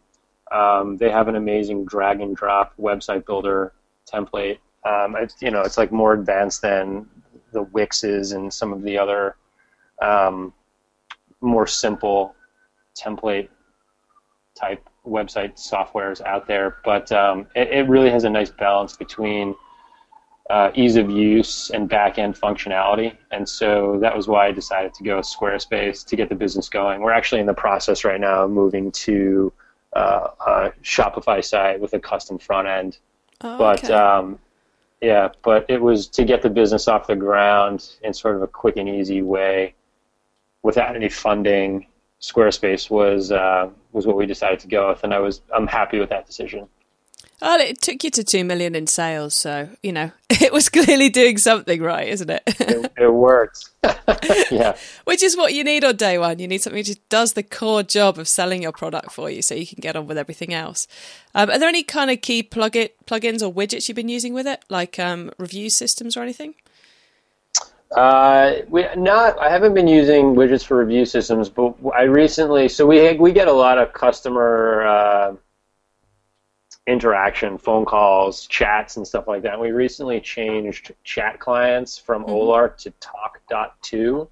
Um, 0.52 0.96
they 0.96 1.10
have 1.10 1.26
an 1.26 1.34
amazing 1.34 1.86
drag 1.86 2.20
and 2.20 2.36
drop 2.36 2.74
website 2.78 3.26
builder 3.26 3.72
template. 4.10 4.58
Um, 4.84 5.16
it's 5.16 5.34
you 5.40 5.50
know 5.50 5.62
it's 5.62 5.76
like 5.76 5.90
more 5.90 6.12
advanced 6.12 6.62
than 6.62 7.08
the 7.52 7.64
Wixes 7.64 8.34
and 8.34 8.52
some 8.52 8.72
of 8.72 8.82
the 8.82 8.98
other 8.98 9.36
um, 10.00 10.52
more 11.40 11.66
simple 11.66 12.34
template 12.96 13.48
type 14.54 14.88
website 15.06 15.54
softwares 15.54 16.20
out 16.22 16.46
there. 16.46 16.78
But 16.84 17.10
um, 17.12 17.46
it, 17.54 17.68
it, 17.68 17.88
really 17.88 18.10
has 18.10 18.24
a 18.24 18.30
nice 18.30 18.50
balance 18.50 18.96
between 18.96 19.54
uh, 20.50 20.70
ease 20.74 20.96
of 20.96 21.10
use 21.10 21.70
and 21.70 21.88
back 21.88 22.18
end 22.18 22.34
functionality. 22.34 23.16
And 23.30 23.48
so 23.48 23.98
that 24.00 24.16
was 24.16 24.28
why 24.28 24.48
I 24.48 24.52
decided 24.52 24.94
to 24.94 25.04
go 25.04 25.16
with 25.16 25.26
Squarespace 25.26 26.04
to 26.06 26.16
get 26.16 26.28
the 26.28 26.34
business 26.34 26.68
going. 26.68 27.00
We're 27.00 27.12
actually 27.12 27.40
in 27.40 27.46
the 27.46 27.54
process 27.54 28.04
right 28.04 28.20
now 28.20 28.44
of 28.44 28.50
moving 28.50 28.90
to 28.92 29.52
uh, 29.94 30.28
a 30.46 30.72
Shopify 30.82 31.44
site 31.44 31.80
with 31.80 31.94
a 31.94 31.98
custom 31.98 32.38
front 32.38 32.68
end. 32.68 32.98
Oh, 33.40 33.58
but 33.58 33.90
um, 33.90 34.38
yeah, 35.02 35.30
but 35.42 35.66
it 35.68 35.82
was 35.82 36.06
to 36.08 36.24
get 36.24 36.42
the 36.42 36.48
business 36.48 36.86
off 36.86 37.08
the 37.08 37.16
ground 37.16 37.90
in 38.02 38.14
sort 38.14 38.36
of 38.36 38.42
a 38.42 38.46
quick 38.46 38.76
and 38.76 38.88
easy 38.88 39.20
way, 39.20 39.74
without 40.62 40.94
any 40.96 41.08
funding. 41.08 41.86
Squarespace 42.20 42.88
was 42.88 43.32
uh, 43.32 43.68
was 43.90 44.06
what 44.06 44.16
we 44.16 44.26
decided 44.26 44.60
to 44.60 44.68
go 44.68 44.90
with, 44.90 45.02
and 45.02 45.12
I 45.12 45.18
was 45.18 45.42
I'm 45.52 45.66
happy 45.66 45.98
with 45.98 46.08
that 46.10 46.24
decision. 46.24 46.68
Well, 47.42 47.60
it 47.60 47.82
took 47.82 48.04
you 48.04 48.10
to 48.10 48.22
two 48.22 48.44
million 48.44 48.76
in 48.76 48.86
sales, 48.86 49.34
so 49.34 49.68
you 49.82 49.90
know 49.90 50.12
it 50.30 50.52
was 50.52 50.68
clearly 50.68 51.10
doing 51.10 51.38
something 51.38 51.82
right, 51.82 52.06
isn't 52.06 52.30
it? 52.30 52.42
it, 52.46 52.92
it 52.96 53.12
worked. 53.12 53.68
yeah. 54.52 54.76
Which 55.06 55.24
is 55.24 55.36
what 55.36 55.52
you 55.52 55.64
need 55.64 55.82
on 55.82 55.96
day 55.96 56.18
one. 56.18 56.38
You 56.38 56.46
need 56.46 56.62
something 56.62 56.84
that 56.84 57.08
does 57.08 57.32
the 57.32 57.42
core 57.42 57.82
job 57.82 58.16
of 58.16 58.28
selling 58.28 58.62
your 58.62 58.70
product 58.70 59.10
for 59.10 59.28
you, 59.28 59.42
so 59.42 59.56
you 59.56 59.66
can 59.66 59.80
get 59.80 59.96
on 59.96 60.06
with 60.06 60.18
everything 60.18 60.54
else. 60.54 60.86
Um, 61.34 61.50
are 61.50 61.58
there 61.58 61.68
any 61.68 61.82
kind 61.82 62.12
of 62.12 62.20
key 62.20 62.44
plug 62.44 62.76
it, 62.76 62.94
plugins 63.06 63.42
or 63.42 63.52
widgets 63.52 63.88
you've 63.88 63.96
been 63.96 64.08
using 64.08 64.34
with 64.34 64.46
it, 64.46 64.64
like 64.70 65.00
um, 65.00 65.32
review 65.36 65.68
systems 65.68 66.16
or 66.16 66.22
anything? 66.22 66.54
Uh, 67.90 68.52
we 68.68 68.86
not. 68.96 69.36
I 69.40 69.50
haven't 69.50 69.74
been 69.74 69.88
using 69.88 70.36
widgets 70.36 70.64
for 70.64 70.78
review 70.78 71.04
systems, 71.04 71.48
but 71.48 71.74
I 71.92 72.02
recently. 72.02 72.68
So 72.68 72.86
we 72.86 73.14
we 73.14 73.32
get 73.32 73.48
a 73.48 73.52
lot 73.52 73.78
of 73.78 73.92
customer. 73.92 74.86
Uh, 74.86 75.34
interaction, 76.86 77.58
phone 77.58 77.84
calls, 77.84 78.46
chats, 78.46 78.96
and 78.96 79.06
stuff 79.06 79.28
like 79.28 79.42
that. 79.42 79.54
And 79.54 79.62
we 79.62 79.70
recently 79.70 80.20
changed 80.20 80.92
chat 81.04 81.38
clients 81.38 81.96
from 81.98 82.24
mm-hmm. 82.24 82.32
Olark 82.32 82.76
to 82.78 82.90
Tawk.to. 83.00 84.28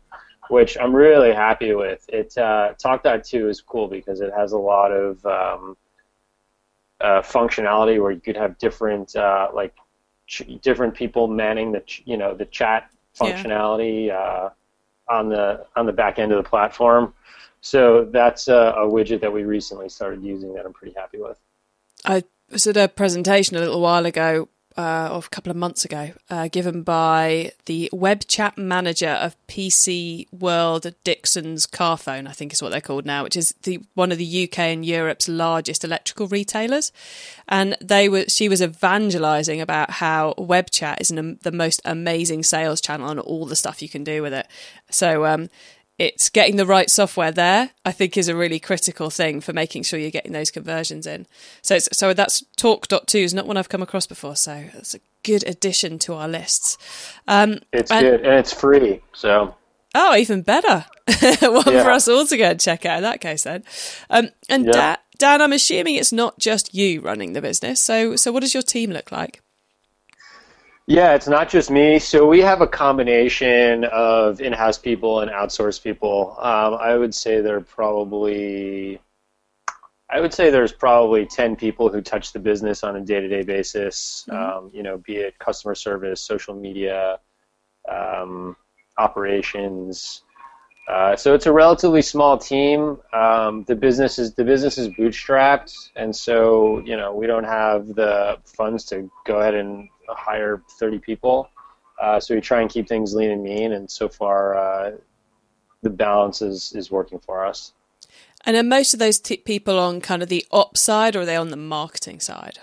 which 0.48 0.76
I'm 0.78 0.94
really 0.94 1.32
happy 1.32 1.74
with. 1.74 2.04
It 2.08 2.36
uh, 2.36 2.74
Tawk.to 2.76 3.48
is 3.48 3.60
cool 3.60 3.86
because 3.86 4.20
it 4.20 4.32
has 4.36 4.52
a 4.52 4.58
lot 4.58 4.90
of 4.90 5.24
um, 5.24 5.76
uh, 7.00 7.22
functionality 7.22 8.02
where 8.02 8.10
you 8.10 8.20
could 8.20 8.36
have 8.36 8.58
different 8.58 9.14
uh, 9.14 9.48
like 9.54 9.74
ch- 10.26 10.58
different 10.60 10.94
people 10.94 11.28
manning 11.28 11.72
the 11.72 11.80
ch- 11.80 12.02
you 12.04 12.16
know 12.16 12.34
the 12.34 12.46
chat 12.46 12.90
functionality 13.18 14.06
yeah. 14.06 14.18
Uh, 14.18 14.50
on 15.08 15.28
the 15.28 15.66
on 15.76 15.86
the 15.86 15.92
back 15.92 16.18
end 16.18 16.32
of 16.32 16.42
the 16.42 16.48
platform. 16.48 17.14
So 17.62 18.06
that's 18.06 18.48
a, 18.48 18.74
a 18.76 18.86
widget 18.86 19.20
that 19.20 19.32
we 19.32 19.44
recently 19.44 19.88
started 19.88 20.22
using 20.22 20.54
that 20.54 20.64
I'm 20.64 20.72
pretty 20.72 20.94
happy 20.96 21.18
with. 21.18 21.38
I 22.04 22.24
was 22.50 22.66
at 22.66 22.76
a 22.76 22.88
presentation 22.88 23.56
a 23.56 23.60
little 23.60 23.80
while 23.80 24.06
ago 24.06 24.48
uh, 24.76 25.08
or 25.12 25.18
a 25.18 25.28
couple 25.30 25.50
of 25.50 25.56
months 25.56 25.84
ago, 25.84 26.12
uh, 26.30 26.48
given 26.48 26.82
by 26.82 27.52
the 27.66 27.90
web 27.92 28.20
chat 28.28 28.56
manager 28.56 29.08
of 29.08 29.36
PC 29.46 30.26
World 30.32 30.94
Dixon's 31.04 31.66
Carphone, 31.66 32.28
I 32.28 32.32
think 32.32 32.52
is 32.52 32.62
what 32.62 32.70
they're 32.70 32.80
called 32.80 33.04
now, 33.04 33.24
which 33.24 33.36
is 33.36 33.54
the 33.64 33.80
one 33.94 34.12
of 34.12 34.18
the 34.18 34.44
UK 34.44 34.58
and 34.60 34.86
Europe's 34.86 35.28
largest 35.28 35.84
electrical 35.84 36.28
retailers. 36.28 36.92
And 37.48 37.76
they 37.80 38.08
were 38.08 38.24
she 38.28 38.48
was 38.48 38.62
evangelizing 38.62 39.60
about 39.60 39.90
how 39.90 40.34
web 40.38 40.70
chat 40.70 41.00
is 41.00 41.10
an, 41.10 41.38
the 41.42 41.52
most 41.52 41.82
amazing 41.84 42.44
sales 42.44 42.80
channel 42.80 43.10
and 43.10 43.20
all 43.20 43.46
the 43.46 43.56
stuff 43.56 43.82
you 43.82 43.88
can 43.88 44.04
do 44.04 44.22
with 44.22 44.32
it. 44.32 44.46
So 44.90 45.26
um, 45.26 45.50
it's 46.00 46.30
getting 46.30 46.56
the 46.56 46.64
right 46.64 46.88
software 46.88 47.30
there, 47.30 47.72
I 47.84 47.92
think, 47.92 48.16
is 48.16 48.26
a 48.26 48.34
really 48.34 48.58
critical 48.58 49.10
thing 49.10 49.42
for 49.42 49.52
making 49.52 49.82
sure 49.82 49.98
you're 49.98 50.10
getting 50.10 50.32
those 50.32 50.50
conversions 50.50 51.06
in. 51.06 51.26
So, 51.60 51.78
so 51.78 52.14
that's 52.14 52.42
tawk.to 52.56 53.18
is 53.18 53.34
not 53.34 53.46
one 53.46 53.58
I've 53.58 53.68
come 53.68 53.82
across 53.82 54.06
before. 54.06 54.34
So 54.34 54.64
it's 54.72 54.94
a 54.94 55.00
good 55.24 55.46
addition 55.46 55.98
to 56.00 56.14
our 56.14 56.26
lists. 56.26 56.78
Um, 57.28 57.58
it's 57.70 57.90
and, 57.90 58.00
good 58.00 58.20
and 58.22 58.38
it's 58.38 58.50
free. 58.50 59.02
So 59.12 59.54
oh, 59.94 60.16
even 60.16 60.40
better. 60.40 60.86
one 61.42 61.64
yeah. 61.66 61.82
for 61.82 61.90
us 61.90 62.08
all 62.08 62.26
to 62.26 62.36
go 62.38 62.50
and 62.52 62.60
check 62.60 62.86
out 62.86 62.96
in 62.96 63.02
that 63.02 63.20
case 63.20 63.42
then. 63.42 63.62
Um, 64.08 64.30
and 64.48 64.64
yeah. 64.64 64.72
Dan, 64.72 64.96
Dan, 65.18 65.42
I'm 65.42 65.52
assuming 65.52 65.96
it's 65.96 66.12
not 66.12 66.38
just 66.38 66.74
you 66.74 67.02
running 67.02 67.34
the 67.34 67.42
business. 67.42 67.78
So, 67.78 68.16
so 68.16 68.32
what 68.32 68.40
does 68.40 68.54
your 68.54 68.62
team 68.62 68.90
look 68.90 69.12
like? 69.12 69.42
Yeah, 70.86 71.14
it's 71.14 71.28
not 71.28 71.48
just 71.48 71.70
me. 71.70 71.98
So 72.00 72.26
we 72.26 72.40
have 72.40 72.62
a 72.62 72.66
combination 72.66 73.84
of 73.84 74.40
in-house 74.40 74.78
people 74.78 75.20
and 75.20 75.30
outsourced 75.30 75.84
people. 75.84 76.36
Um, 76.38 76.74
I 76.74 76.96
would 76.96 77.14
say 77.14 77.40
there 77.40 77.56
are 77.56 77.60
probably, 77.60 79.00
I 80.10 80.20
would 80.20 80.34
say 80.34 80.50
there's 80.50 80.72
probably 80.72 81.26
ten 81.26 81.54
people 81.54 81.90
who 81.90 82.00
touch 82.00 82.32
the 82.32 82.40
business 82.40 82.82
on 82.82 82.96
a 82.96 83.00
day-to-day 83.00 83.42
basis. 83.42 84.24
Mm-hmm. 84.28 84.58
Um, 84.58 84.70
you 84.74 84.82
know, 84.82 84.98
be 84.98 85.16
it 85.16 85.38
customer 85.38 85.76
service, 85.76 86.20
social 86.20 86.54
media, 86.54 87.20
um, 87.88 88.56
operations. 88.98 90.22
Uh, 90.88 91.14
so 91.14 91.34
it's 91.34 91.46
a 91.46 91.52
relatively 91.52 92.02
small 92.02 92.36
team. 92.36 92.98
Um, 93.12 93.62
the 93.68 93.76
business 93.76 94.18
is 94.18 94.34
the 94.34 94.42
business 94.42 94.76
is 94.76 94.88
bootstrapped, 94.88 95.72
and 95.94 96.14
so 96.14 96.80
you 96.80 96.96
know 96.96 97.14
we 97.14 97.28
don't 97.28 97.44
have 97.44 97.86
the 97.94 98.38
funds 98.44 98.84
to 98.86 99.08
go 99.24 99.38
ahead 99.38 99.54
and 99.54 99.88
hire 100.14 100.62
30 100.78 100.98
people. 100.98 101.48
Uh, 102.00 102.18
so 102.18 102.34
we 102.34 102.40
try 102.40 102.60
and 102.60 102.70
keep 102.70 102.88
things 102.88 103.14
lean 103.14 103.30
and 103.30 103.42
mean, 103.42 103.72
and 103.72 103.90
so 103.90 104.08
far 104.08 104.54
uh, 104.56 104.92
the 105.82 105.90
balance 105.90 106.40
is, 106.40 106.72
is 106.74 106.90
working 106.90 107.18
for 107.18 107.44
us. 107.44 107.72
And 108.44 108.56
are 108.56 108.62
most 108.62 108.94
of 108.94 109.00
those 109.00 109.18
t- 109.18 109.36
people 109.36 109.78
on 109.78 110.00
kind 110.00 110.22
of 110.22 110.28
the 110.28 110.46
ops 110.50 110.80
side, 110.80 111.14
or 111.14 111.20
are 111.20 111.26
they 111.26 111.36
on 111.36 111.50
the 111.50 111.56
marketing 111.56 112.20
side? 112.20 112.58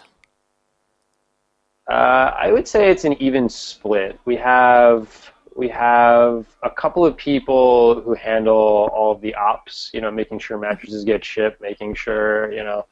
Uh, 1.87 2.33
I 2.37 2.51
would 2.51 2.67
say 2.67 2.89
it's 2.89 3.05
an 3.05 3.13
even 3.21 3.47
split. 3.47 4.19
We 4.25 4.35
have 4.37 5.31
we 5.55 5.69
have 5.69 6.45
a 6.61 6.69
couple 6.69 7.05
of 7.05 7.15
people 7.15 8.01
who 8.01 8.13
handle 8.13 8.89
all 8.93 9.11
of 9.11 9.21
the 9.21 9.35
ops. 9.35 9.89
You 9.93 10.01
know, 10.01 10.11
making 10.11 10.39
sure 10.39 10.57
mattresses 10.57 11.03
get 11.03 11.23
shipped, 11.23 11.61
making 11.61 11.93
sure 11.93 12.51
you 12.51 12.63
know 12.63 12.85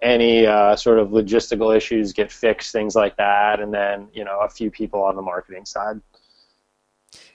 any 0.00 0.46
uh, 0.46 0.76
sort 0.76 0.98
of 0.98 1.08
logistical 1.08 1.76
issues 1.76 2.12
get 2.12 2.30
fixed, 2.30 2.72
things 2.72 2.94
like 2.94 3.16
that, 3.16 3.60
and 3.60 3.72
then 3.72 4.08
you 4.12 4.24
know 4.24 4.40
a 4.40 4.48
few 4.48 4.70
people 4.70 5.02
on 5.02 5.16
the 5.16 5.22
marketing 5.22 5.64
side. 5.64 6.00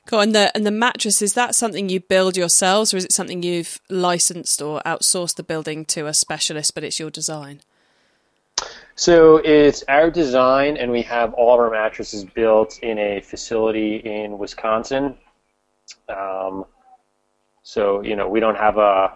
Cool. 0.05 0.19
And 0.19 0.35
the 0.35 0.51
and 0.55 0.65
the 0.65 0.71
mattress 0.71 1.21
is 1.21 1.33
that 1.33 1.55
something 1.55 1.89
you 1.89 1.99
build 1.99 2.35
yourselves, 2.35 2.93
or 2.93 2.97
is 2.97 3.05
it 3.05 3.13
something 3.13 3.41
you've 3.41 3.79
licensed 3.89 4.61
or 4.61 4.81
outsourced 4.85 5.35
the 5.35 5.43
building 5.43 5.85
to 5.85 6.07
a 6.07 6.13
specialist, 6.13 6.75
but 6.75 6.83
it's 6.83 6.99
your 6.99 7.09
design? 7.09 7.61
So 8.95 9.37
it's 9.37 9.83
our 9.87 10.11
design, 10.11 10.77
and 10.77 10.91
we 10.91 11.01
have 11.03 11.33
all 11.33 11.55
of 11.55 11.59
our 11.59 11.71
mattresses 11.71 12.25
built 12.25 12.79
in 12.79 12.99
a 12.99 13.21
facility 13.21 13.95
in 13.95 14.37
Wisconsin. 14.37 15.15
Um, 16.09 16.65
so 17.63 18.01
you 18.01 18.15
know 18.15 18.27
we 18.27 18.39
don't 18.39 18.57
have 18.57 18.77
a 18.77 19.15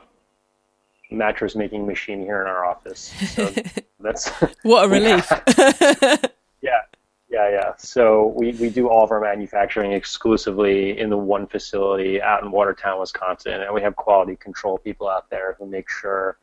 mattress 1.10 1.56
making 1.56 1.86
machine 1.86 2.22
here 2.22 2.42
in 2.42 2.48
our 2.48 2.66
office. 2.66 3.14
So 3.34 3.52
that's 4.00 4.30
what 4.64 4.86
a 4.86 4.90
relief. 4.90 5.32
yeah, 6.62 6.82
yeah, 7.30 7.50
yeah. 7.50 7.74
So 7.78 8.34
we, 8.38 8.52
we 8.54 8.70
do 8.70 8.90
all 8.90 9.04
of 9.04 9.12
our 9.12 9.22
manufacturing 9.22 9.94
exclusively 9.94 10.98
in 10.98 11.10
the 11.10 11.18
one 11.18 11.48
facility 11.48 12.22
out 12.22 12.44
in 12.44 12.52
Watertown, 12.52 13.00
Wisconsin, 13.00 13.62
and 13.62 13.74
we 13.74 13.82
have 13.82 13.96
quality 13.96 14.36
control 14.36 14.78
people 14.78 15.08
out 15.08 15.30
there 15.30 15.56
who 15.60 15.66
make 15.66 15.90
sure 15.90 16.38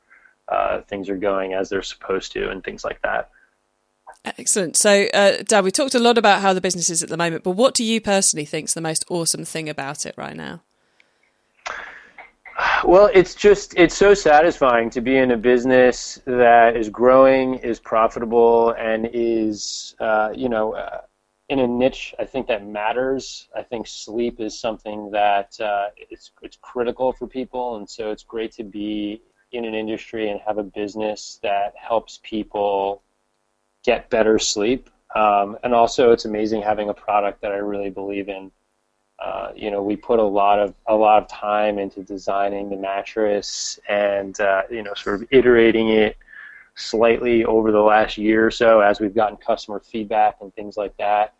uh, 0.49 0.81
things 0.83 1.09
are 1.09 1.17
going 1.17 1.55
as 1.55 1.69
they're 1.69 1.83
supposed 1.83 2.33
to 2.33 2.51
and 2.51 2.63
things 2.63 2.85
like 2.85 3.01
that. 3.03 3.31
Excellent. 4.25 4.77
So, 4.77 5.07
uh, 5.13 5.43
Dan, 5.47 5.65
we 5.65 5.71
talked 5.71 5.95
a 5.95 5.99
lot 5.99 6.17
about 6.17 6.41
how 6.41 6.55
the 6.55 6.61
business 6.61 6.89
is 6.89 7.03
at 7.03 7.11
the 7.11 7.17
moment, 7.17 7.45
but 7.45 7.53
what 7.53 7.75
do 7.75 7.85
you 7.85 8.01
personally 8.01 8.47
think 8.47 8.69
is 8.69 8.75
the 8.75 8.81
most 8.81 9.05
awesome 9.11 9.45
thing 9.45 9.69
about 9.69 10.07
it 10.07 10.15
right 10.17 10.37
now? 10.37 10.63
Well, 12.85 13.11
it's 13.13 13.35
just 13.35 13.75
it's 13.77 13.97
so 13.97 14.15
satisfying 14.15 14.91
to 14.91 15.01
be 15.01 15.17
in 15.17 15.33
a 15.33 15.37
business 15.37 16.21
that 16.25 16.77
is 16.77 16.89
growing, 16.89 17.55
is 17.55 17.81
profitable, 17.81 18.71
and 18.79 19.09
is 19.13 19.97
uh, 19.99 20.31
you 20.35 20.49
know 20.49 20.75
uh, 20.75 21.01
in 21.49 21.59
a 21.59 21.67
niche. 21.67 22.15
I 22.19 22.25
think 22.25 22.47
that 22.49 22.67
matters. 22.67 23.49
I 23.57 23.63
think 23.63 23.89
sleep 23.89 24.41
is 24.41 24.59
something 24.59 25.11
that 25.11 25.59
uh, 25.61 25.87
it's 25.97 26.31
it's 26.43 26.57
critical 26.61 27.13
for 27.13 27.27
people, 27.27 27.77
and 27.77 27.89
so 27.89 28.11
it's 28.11 28.23
great 28.23 28.53
to 28.53 28.65
be 28.65 29.23
in 29.51 29.65
an 29.65 29.75
industry 29.75 30.31
and 30.31 30.41
have 30.47 30.59
a 30.59 30.63
business 30.63 31.41
that 31.43 31.75
helps 31.77 32.21
people 32.23 33.03
get 33.85 34.11
better 34.11 34.39
sleep. 34.39 34.91
Um, 35.15 35.57
and 35.63 35.75
also, 35.75 36.13
it's 36.13 36.25
amazing 36.25 36.63
having 36.63 36.89
a 36.89 36.95
product 36.95 37.41
that 37.43 37.53
I 37.53 37.57
really 37.57 37.91
believe 37.91 38.29
in. 38.29 38.51
Uh, 39.25 39.53
you 39.57 39.71
know, 39.71 39.83
we 39.83 39.97
put 39.97 40.19
a 40.19 40.25
lot 40.25 40.59
of 40.59 40.75
a 40.87 40.95
lot 40.95 41.23
of 41.23 41.29
time 41.29 41.79
into 41.79 42.03
designing 42.03 42.69
the 42.69 42.77
mattress 42.77 43.81
and 43.89 44.39
uh, 44.39 44.63
you 44.71 44.83
know, 44.83 44.93
sort 44.93 45.17
of 45.17 45.27
iterating 45.31 45.89
it 45.89 46.19
slightly 46.75 47.43
over 47.45 47.73
the 47.73 47.81
last 47.81 48.19
year 48.19 48.47
or 48.47 48.51
so 48.51 48.81
as 48.81 49.01
we've 49.01 49.15
gotten 49.15 49.37
customer 49.39 49.81
feedback 49.81 50.37
and 50.43 50.55
things 50.55 50.77
like 50.77 50.95
that. 50.99 51.33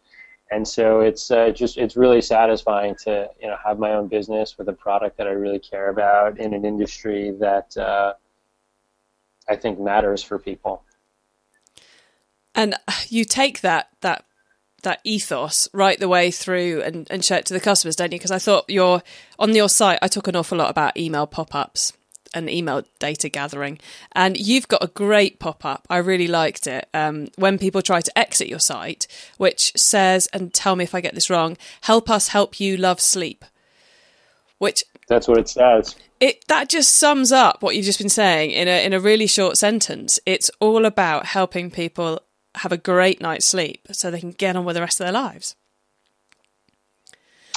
And 0.51 0.67
so 0.67 1.01
it's 1.01 1.31
uh, 1.31 1.51
just 1.51 1.77
it's 1.77 1.95
really 1.97 2.23
satisfying 2.23 2.95
to 3.05 3.29
you 3.41 3.49
know 3.49 3.57
have 3.63 3.79
my 3.79 3.93
own 3.93 4.09
business 4.09 4.57
with 4.57 4.69
a 4.69 4.73
product 4.73 5.19
that 5.19 5.27
I 5.27 5.33
really 5.33 5.59
care 5.59 5.91
about 5.91 6.39
in 6.39 6.55
an 6.55 6.65
industry 6.65 7.33
that 7.41 7.77
uh, 7.77 8.15
I 9.47 9.57
think 9.57 9.79
matters 9.79 10.23
for 10.23 10.39
people. 10.39 10.85
And 12.55 12.77
you 13.09 13.27
take 13.27 13.61
that 13.61 13.89
that 14.01 14.25
that 14.85 15.01
ethos 15.05 15.69
right 15.73 15.99
the 15.99 16.09
way 16.09 16.31
through 16.31 16.83
and, 16.83 17.07
and 17.11 17.25
show 17.25 17.37
it 17.37 17.47
to 17.47 17.55
the 17.55 17.61
customers, 17.61 17.97
don't 17.97 18.13
you? 18.13 18.19
Because 18.19 18.31
I 18.31 18.39
thought 18.39 18.71
your 18.71 19.03
on 19.39 19.55
your 19.55 19.69
site, 19.69 19.99
I 20.01 20.09
talk 20.09 20.29
an 20.29 20.37
awful 20.37 20.59
lot 20.59 20.71
about 20.71 20.97
email 20.97 21.27
pop 21.27 21.55
ups 21.55 21.93
and 22.33 22.51
email 22.51 22.83
data 22.99 23.29
gathering, 23.29 23.79
and 24.13 24.37
you've 24.37 24.69
got 24.69 24.83
a 24.83 24.89
great 24.89 25.39
pop 25.39 25.65
up. 25.65 25.87
I 25.89 25.99
really 25.99 26.29
liked 26.29 26.67
it. 26.67 26.89
Um, 26.95 27.29
when 27.37 27.59
people 27.59 27.83
try 27.83 28.01
to 28.01 28.19
exit 28.19 28.49
your 28.49 28.59
site, 28.59 29.07
which 29.37 29.73
says, 29.77 30.29
and 30.33 30.53
tell 30.53 30.77
me 30.77 30.85
if 30.85 30.95
I 30.95 31.01
get 31.01 31.15
this 31.15 31.31
wrong, 31.31 31.57
help 31.83 32.11
us 32.11 32.29
help 32.29 32.61
you 32.61 32.77
love 32.77 33.01
sleep. 33.01 33.45
Which 34.59 34.85
that's 35.09 35.29
what 35.29 35.39
it 35.39 35.49
says. 35.49 35.97
It 36.21 36.47
that 36.49 36.69
just 36.69 36.95
sums 36.95 37.33
up 37.33 37.63
what 37.63 37.77
you've 37.77 37.85
just 37.85 37.99
been 37.99 38.09
saying 38.09 38.51
in 38.51 38.69
a 38.69 38.85
in 38.85 38.93
a 38.93 39.01
really 39.01 39.27
short 39.27 39.57
sentence. 39.57 40.19
It's 40.27 40.51
all 40.61 40.85
about 40.85 41.27
helping 41.27 41.71
people 41.71 42.21
have 42.57 42.73
a 42.73 42.77
great 42.77 43.21
night's 43.21 43.47
sleep 43.47 43.87
so 43.93 44.11
they 44.11 44.21
can 44.21 44.33
get 44.33 44.57
on 44.57 44.65
with 44.65 44.75
the 44.75 44.81
rest 44.81 45.01
of 45.01 45.05
their 45.05 45.13
lives. 45.13 45.57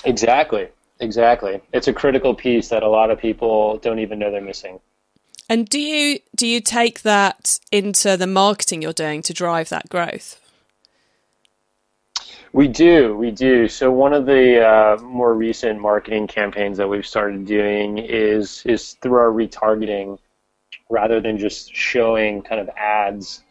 Exactly. 0.04 0.70
Exactly. 1.00 1.62
It's 1.74 1.88
a 1.88 1.94
critical 1.94 2.34
piece 2.34 2.70
that 2.70 2.84
a 2.84 2.90
lot 2.90 3.12
of 3.12 3.20
people 3.20 3.78
don't 3.78 4.00
even 4.00 4.20
know 4.20 4.32
they're 4.32 4.42
missing. 4.42 4.80
And 5.50 5.70
do 5.70 5.80
you 5.80 6.20
do 6.36 6.46
you 6.46 6.60
take 6.60 7.04
that 7.04 7.60
into 7.72 8.18
the 8.18 8.28
marketing 8.28 8.82
you're 8.82 8.94
doing 8.94 9.22
to 9.24 9.34
drive 9.34 9.70
that 9.70 9.90
growth? 9.90 10.42
We 12.52 12.68
do, 12.68 13.16
we 13.16 13.32
do. 13.32 13.68
So 13.68 13.92
one 13.92 14.14
of 14.14 14.26
the 14.26 14.68
uh, 14.68 14.98
more 15.02 15.34
recent 15.34 15.80
marketing 15.80 16.28
campaigns 16.28 16.78
that 16.78 16.88
we've 16.88 17.06
started 17.06 17.46
doing 17.46 17.98
is 17.98 18.64
is 18.66 18.94
through 19.02 19.20
our 19.20 19.32
retargeting, 19.32 20.18
rather 20.90 21.22
than 21.22 21.38
just 21.38 21.74
showing 21.74 22.42
kind 22.42 22.60
of 22.60 22.70
ads 22.76 23.44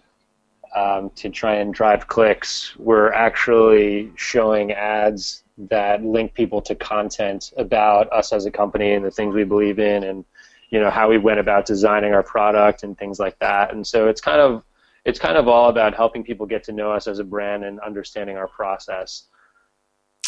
um, 0.76 1.10
to 1.16 1.30
try 1.30 1.54
and 1.54 1.72
drive 1.72 2.06
clicks. 2.06 2.76
We're 2.76 3.12
actually 3.12 4.12
showing 4.14 4.72
ads 4.72 5.42
that 5.56 6.04
link 6.04 6.34
people 6.34 6.60
to 6.60 6.74
content 6.74 7.52
about 7.56 8.12
us 8.12 8.32
as 8.32 8.44
a 8.44 8.50
company 8.50 8.92
and 8.92 9.02
the 9.02 9.10
things 9.10 9.34
we 9.34 9.44
believe 9.44 9.78
in 9.78 10.04
and 10.04 10.22
you 10.68 10.78
know 10.78 10.90
how 10.90 11.08
we 11.08 11.16
went 11.16 11.40
about 11.40 11.64
designing 11.64 12.12
our 12.12 12.22
product 12.22 12.82
and 12.82 12.98
things 12.98 13.18
like 13.18 13.38
that. 13.38 13.72
And 13.72 13.86
so 13.86 14.08
it's 14.08 14.20
kind 14.20 14.40
of 14.40 14.62
it's 15.04 15.18
kind 15.18 15.38
of 15.38 15.48
all 15.48 15.70
about 15.70 15.94
helping 15.94 16.24
people 16.24 16.44
get 16.44 16.64
to 16.64 16.72
know 16.72 16.92
us 16.92 17.06
as 17.06 17.20
a 17.20 17.24
brand 17.24 17.64
and 17.64 17.80
understanding 17.80 18.36
our 18.36 18.48
process. 18.48 19.22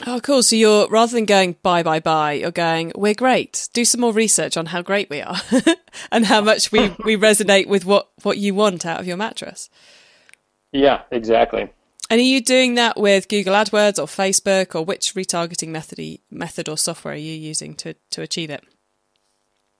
Oh, 0.07 0.21
cool. 0.21 0.45
So 0.45 0.55
you're 0.55 0.89
rather 0.89 1.13
than 1.13 1.25
going 1.25 1.57
bye, 1.63 1.83
bye, 1.83 1.99
bye, 1.99 2.35
you're 2.35 2.53
going, 2.53 2.93
we're 2.95 3.15
great. 3.15 3.69
Do 3.73 3.85
some 3.85 4.01
more 4.01 4.13
research 4.13 4.57
on 4.57 4.67
how 4.67 4.81
great 4.81 5.11
we 5.11 5.21
are 5.21 5.41
and 6.13 6.25
how 6.25 6.41
much 6.41 6.71
we, 6.71 6.95
we 7.05 7.17
resonate 7.17 7.67
with 7.67 7.85
what, 7.85 8.09
what 8.23 8.39
you 8.39 8.55
want 8.55 8.87
out 8.87 9.01
of 9.01 9.09
your 9.09 9.17
mattress. 9.17 9.69
Yeah, 10.73 11.03
exactly. 11.11 11.71
And 12.11 12.21
are 12.21 12.25
you 12.25 12.41
doing 12.41 12.75
that 12.77 12.99
with 12.99 13.29
Google 13.29 13.55
AdWords 13.55 13.99
or 13.99 14.07
Facebook 14.07 14.75
or 14.75 14.85
which 14.85 15.15
retargeting 15.15 15.69
method, 15.69 16.21
method 16.31 16.69
or 16.69 16.79
software 16.79 17.15
are 17.15 17.17
you 17.17 17.35
using 17.35 17.75
to, 17.77 17.95
to 18.11 18.23
achieve 18.23 18.49
it? 18.49 18.65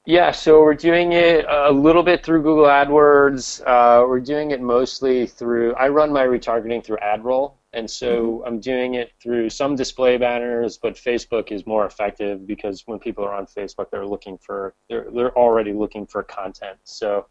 Yeah, 0.05 0.31
so 0.31 0.63
we're 0.63 0.75
doing 0.75 1.13
it 1.13 1.45
a 1.49 1.71
little 1.71 2.03
bit 2.03 2.25
through 2.25 2.43
Google 2.43 2.65
AdWords. 2.65 3.63
Uh, 3.67 4.07
we're 4.07 4.21
doing 4.21 4.51
it 4.51 4.61
mostly 4.61 5.27
through, 5.27 5.75
I 5.75 5.89
run 5.89 6.13
my 6.13 6.25
retargeting 6.25 6.85
through 6.85 6.99
AdRoll. 6.99 7.55
And 7.75 7.91
so 7.91 8.39
mm-hmm. 8.39 8.47
I'm 8.47 8.61
doing 8.61 8.95
it 8.95 9.13
through 9.23 9.51
some 9.51 9.77
display 9.77 10.17
banners, 10.17 10.79
but 10.79 10.95
Facebook 10.95 11.53
is 11.53 11.67
more 11.67 11.85
effective 11.85 12.47
because 12.47 12.83
when 12.87 12.99
people 12.99 13.25
are 13.25 13.35
on 13.35 13.47
Facebook, 13.47 13.91
they're 13.91 14.07
looking 14.07 14.39
for, 14.39 14.75
they're, 14.89 15.09
they're 15.15 15.37
already 15.37 15.73
looking 15.73 16.07
for 16.07 16.23
content. 16.23 16.79
So 16.85 17.27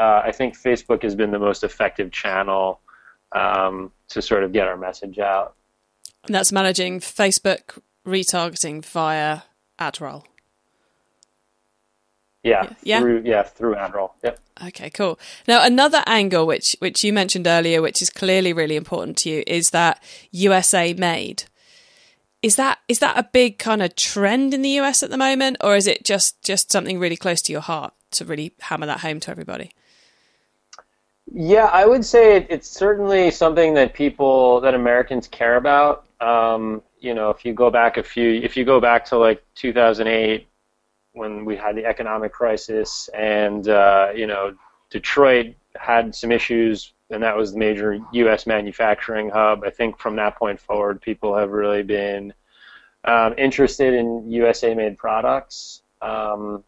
uh, 0.00 0.22
I 0.24 0.32
think 0.32 0.58
Facebook 0.58 1.02
has 1.02 1.14
been 1.14 1.30
the 1.30 1.38
most 1.38 1.64
effective 1.64 2.10
channel 2.10 2.80
um, 3.34 3.92
to 4.08 4.22
sort 4.22 4.44
of 4.44 4.52
get 4.52 4.66
our 4.66 4.76
message 4.76 5.18
out. 5.18 5.54
And 6.26 6.34
that's 6.34 6.52
managing 6.52 7.00
Facebook 7.00 7.78
retargeting 8.06 8.84
via 8.84 9.40
AdRoll. 9.78 10.24
Yeah, 12.42 12.72
yeah, 12.82 13.00
through 13.00 13.22
yeah 13.24 13.44
through 13.44 13.76
AdRoll. 13.76 14.10
Yep. 14.24 14.40
Okay, 14.66 14.90
cool. 14.90 15.18
Now 15.46 15.64
another 15.64 16.02
angle 16.06 16.44
which 16.44 16.74
which 16.80 17.04
you 17.04 17.12
mentioned 17.12 17.46
earlier, 17.46 17.80
which 17.80 18.02
is 18.02 18.10
clearly 18.10 18.52
really 18.52 18.74
important 18.74 19.16
to 19.18 19.30
you, 19.30 19.44
is 19.46 19.70
that 19.70 20.02
USA 20.32 20.92
made. 20.92 21.44
Is 22.42 22.56
that 22.56 22.80
is 22.88 22.98
that 22.98 23.16
a 23.16 23.28
big 23.32 23.58
kind 23.58 23.80
of 23.80 23.94
trend 23.94 24.54
in 24.54 24.62
the 24.62 24.80
US 24.80 25.04
at 25.04 25.10
the 25.10 25.16
moment, 25.16 25.58
or 25.60 25.76
is 25.76 25.86
it 25.86 26.04
just 26.04 26.42
just 26.42 26.72
something 26.72 26.98
really 26.98 27.16
close 27.16 27.42
to 27.42 27.52
your 27.52 27.60
heart 27.60 27.94
to 28.12 28.24
really 28.24 28.52
hammer 28.60 28.86
that 28.86 29.00
home 29.00 29.20
to 29.20 29.30
everybody? 29.30 29.70
Yeah, 31.30 31.66
I 31.66 31.86
would 31.86 32.04
say 32.04 32.36
it, 32.36 32.46
it's 32.50 32.68
certainly 32.68 33.30
something 33.30 33.74
that 33.74 33.94
people 33.94 34.60
that 34.60 34.74
Americans 34.74 35.28
care 35.28 35.56
about. 35.56 36.04
Um, 36.20 36.82
you 37.00 37.14
know, 37.14 37.30
if 37.30 37.44
you 37.44 37.54
go 37.54 37.70
back 37.70 37.96
a 37.96 38.02
few, 38.02 38.32
if 38.42 38.56
you 38.56 38.64
go 38.64 38.80
back 38.80 39.04
to 39.06 39.18
like 39.18 39.42
2008 39.54 40.46
when 41.12 41.44
we 41.44 41.56
had 41.56 41.76
the 41.76 41.84
economic 41.84 42.32
crisis, 42.32 43.08
and 43.14 43.68
uh, 43.68 44.10
you 44.14 44.26
know, 44.26 44.54
Detroit 44.90 45.54
had 45.76 46.14
some 46.14 46.32
issues, 46.32 46.92
and 47.10 47.22
that 47.22 47.36
was 47.36 47.52
the 47.52 47.58
major 47.58 47.98
U.S. 48.12 48.46
manufacturing 48.46 49.30
hub. 49.30 49.64
I 49.64 49.70
think 49.70 49.98
from 49.98 50.16
that 50.16 50.36
point 50.36 50.60
forward, 50.60 51.00
people 51.00 51.34
have 51.36 51.50
really 51.50 51.82
been 51.82 52.32
um, 53.04 53.34
interested 53.38 53.94
in 53.94 54.30
USA-made 54.30 54.98
products. 54.98 55.82
Um, 56.00 56.64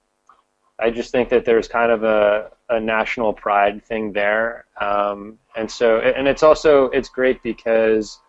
I 0.78 0.90
just 0.90 1.12
think 1.12 1.28
that 1.30 1.44
there's 1.44 1.68
kind 1.68 1.92
of 1.92 2.02
a, 2.02 2.50
a 2.68 2.80
national 2.80 3.32
pride 3.32 3.84
thing 3.84 4.12
there, 4.12 4.64
um, 4.80 5.38
and 5.56 5.70
so 5.70 5.98
and 5.98 6.26
it's 6.28 6.42
also 6.42 6.86
it's 6.86 7.08
great 7.08 7.42
because 7.42 8.20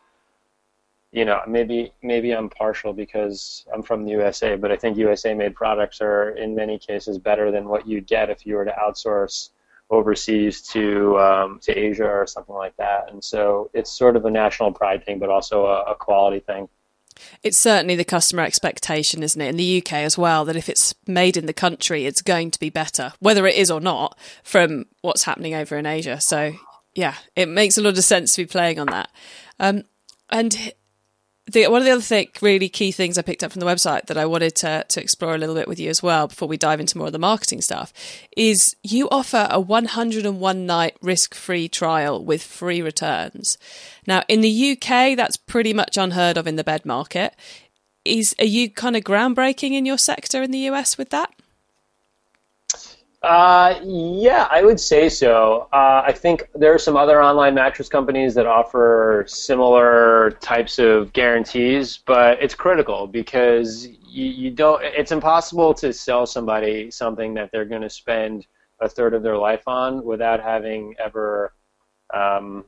you 1.15 1.23
know, 1.23 1.39
maybe 1.47 1.93
maybe 2.03 2.33
I'm 2.33 2.49
partial 2.49 2.91
because 2.91 3.65
I'm 3.73 3.81
from 3.81 4.03
the 4.03 4.11
USA, 4.11 4.57
but 4.57 4.69
I 4.69 4.75
think 4.75 4.97
USA 4.97 5.33
made 5.33 5.55
products 5.55 6.01
are 6.01 6.31
in 6.31 6.53
many 6.53 6.77
cases 6.77 7.17
better 7.17 7.51
than 7.51 7.69
what 7.69 7.87
you'd 7.87 8.05
get 8.05 8.29
if 8.29 8.45
you 8.45 8.55
were 8.55 8.65
to 8.65 8.73
outsource 8.73 9.51
overseas 9.89 10.61
to 10.73 11.17
um, 11.17 11.59
to 11.63 11.71
Asia 11.71 12.03
or 12.03 12.27
something 12.27 12.53
like 12.53 12.75
that. 12.75 13.09
And 13.09 13.23
so 13.23 13.69
it's 13.73 13.97
sort 13.97 14.17
of 14.17 14.25
a 14.25 14.29
national 14.29 14.73
pride 14.73 15.05
thing, 15.05 15.17
but 15.17 15.29
also 15.29 15.65
a, 15.65 15.91
a 15.91 15.95
quality 15.95 16.41
thing. 16.41 16.67
It's 17.43 17.57
certainly 17.57 17.95
the 17.95 18.03
customer 18.03 18.43
expectation, 18.43 19.23
isn't 19.23 19.41
it, 19.41 19.49
in 19.49 19.57
the 19.57 19.77
UK 19.77 19.93
as 19.93 20.17
well, 20.17 20.45
that 20.45 20.55
if 20.55 20.69
it's 20.69 20.93
made 21.07 21.37
in 21.37 21.45
the 21.45 21.53
country, 21.53 22.05
it's 22.05 22.21
going 22.21 22.51
to 22.51 22.59
be 22.59 22.69
better, 22.69 23.13
whether 23.19 23.45
it 23.47 23.55
is 23.55 23.71
or 23.71 23.81
not, 23.81 24.17
from 24.43 24.85
what's 25.01 25.23
happening 25.23 25.53
over 25.53 25.77
in 25.77 25.85
Asia. 25.85 26.19
So, 26.19 26.53
yeah, 26.93 27.15
it 27.35 27.47
makes 27.47 27.77
a 27.77 27.81
lot 27.81 27.97
of 27.97 28.03
sense 28.03 28.35
to 28.35 28.43
be 28.43 28.47
playing 28.47 28.79
on 28.79 28.87
that. 28.87 29.09
Um, 29.59 29.83
and 30.29 30.73
the, 31.51 31.67
one 31.67 31.81
of 31.81 31.85
the 31.85 31.91
other 31.91 32.01
thing, 32.01 32.29
really 32.41 32.69
key 32.69 32.91
things 32.91 33.17
I 33.17 33.21
picked 33.21 33.43
up 33.43 33.51
from 33.51 33.59
the 33.59 33.67
website 33.67 34.07
that 34.07 34.17
I 34.17 34.25
wanted 34.25 34.55
to, 34.55 34.83
to 34.87 35.01
explore 35.01 35.35
a 35.35 35.37
little 35.37 35.53
bit 35.53 35.67
with 35.67 35.79
you 35.79 35.89
as 35.91 36.01
well 36.01 36.27
before 36.27 36.47
we 36.47 36.57
dive 36.57 36.79
into 36.79 36.97
more 36.97 37.07
of 37.07 37.13
the 37.13 37.19
marketing 37.19 37.61
stuff 37.61 37.93
is 38.35 38.75
you 38.81 39.07
offer 39.09 39.47
a 39.51 39.59
101 39.59 40.65
night 40.65 40.97
risk 41.01 41.35
free 41.35 41.69
trial 41.69 42.23
with 42.23 42.41
free 42.41 42.81
returns. 42.81 43.59
Now, 44.07 44.23
in 44.27 44.41
the 44.41 44.71
UK, 44.71 45.15
that's 45.15 45.37
pretty 45.37 45.73
much 45.73 45.97
unheard 45.97 46.37
of 46.37 46.47
in 46.47 46.55
the 46.55 46.63
bed 46.63 46.83
market. 46.83 47.35
Is 48.03 48.35
Are 48.39 48.45
you 48.45 48.69
kind 48.71 48.95
of 48.95 49.03
groundbreaking 49.03 49.73
in 49.73 49.85
your 49.85 49.99
sector 49.99 50.41
in 50.41 50.49
the 50.49 50.69
US 50.69 50.97
with 50.97 51.11
that? 51.11 51.31
Uh, 53.25 53.79
yeah, 53.83 54.47
I 54.51 54.61
would 54.61 54.79
say 54.79 55.09
so. 55.09 55.67
Uh, 55.73 56.03
I 56.05 56.11
think 56.11 56.47
there 56.53 56.71
are 56.75 56.77
some 56.77 56.95
other 56.95 57.23
online 57.23 57.55
mattress 57.55 57.89
companies 57.89 58.35
that 58.35 58.45
offer 58.45 59.25
similar 59.27 60.37
types 60.41 60.77
of 60.77 61.11
guarantees, 61.11 61.97
but 62.05 62.37
it's 62.39 62.53
critical 62.53 63.07
because 63.07 63.87
you, 63.87 64.25
you 64.27 64.51
don't. 64.51 64.79
It's 64.83 65.11
impossible 65.11 65.73
to 65.73 65.91
sell 65.91 66.27
somebody 66.27 66.91
something 66.91 67.33
that 67.33 67.49
they're 67.51 67.65
going 67.65 67.81
to 67.81 67.89
spend 67.89 68.45
a 68.79 68.87
third 68.87 69.15
of 69.15 69.23
their 69.23 69.37
life 69.37 69.63
on 69.67 70.05
without 70.05 70.39
having 70.39 70.93
ever 71.03 71.51
um, 72.13 72.63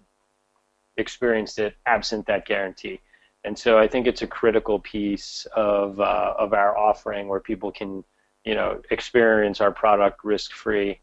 experienced 0.97 1.59
it 1.59 1.75
absent 1.85 2.25
that 2.25 2.47
guarantee. 2.47 2.99
And 3.43 3.55
so 3.57 3.77
I 3.77 3.87
think 3.87 4.07
it's 4.07 4.23
a 4.23 4.27
critical 4.27 4.79
piece 4.79 5.45
of 5.55 5.99
uh, 5.99 6.33
of 6.39 6.53
our 6.53 6.75
offering 6.75 7.27
where 7.27 7.41
people 7.41 7.71
can 7.71 8.03
you 8.47 8.55
know, 8.55 8.81
experience 8.91 9.59
our 9.59 9.71
product 9.71 10.23
risk 10.23 10.53
free 10.53 10.99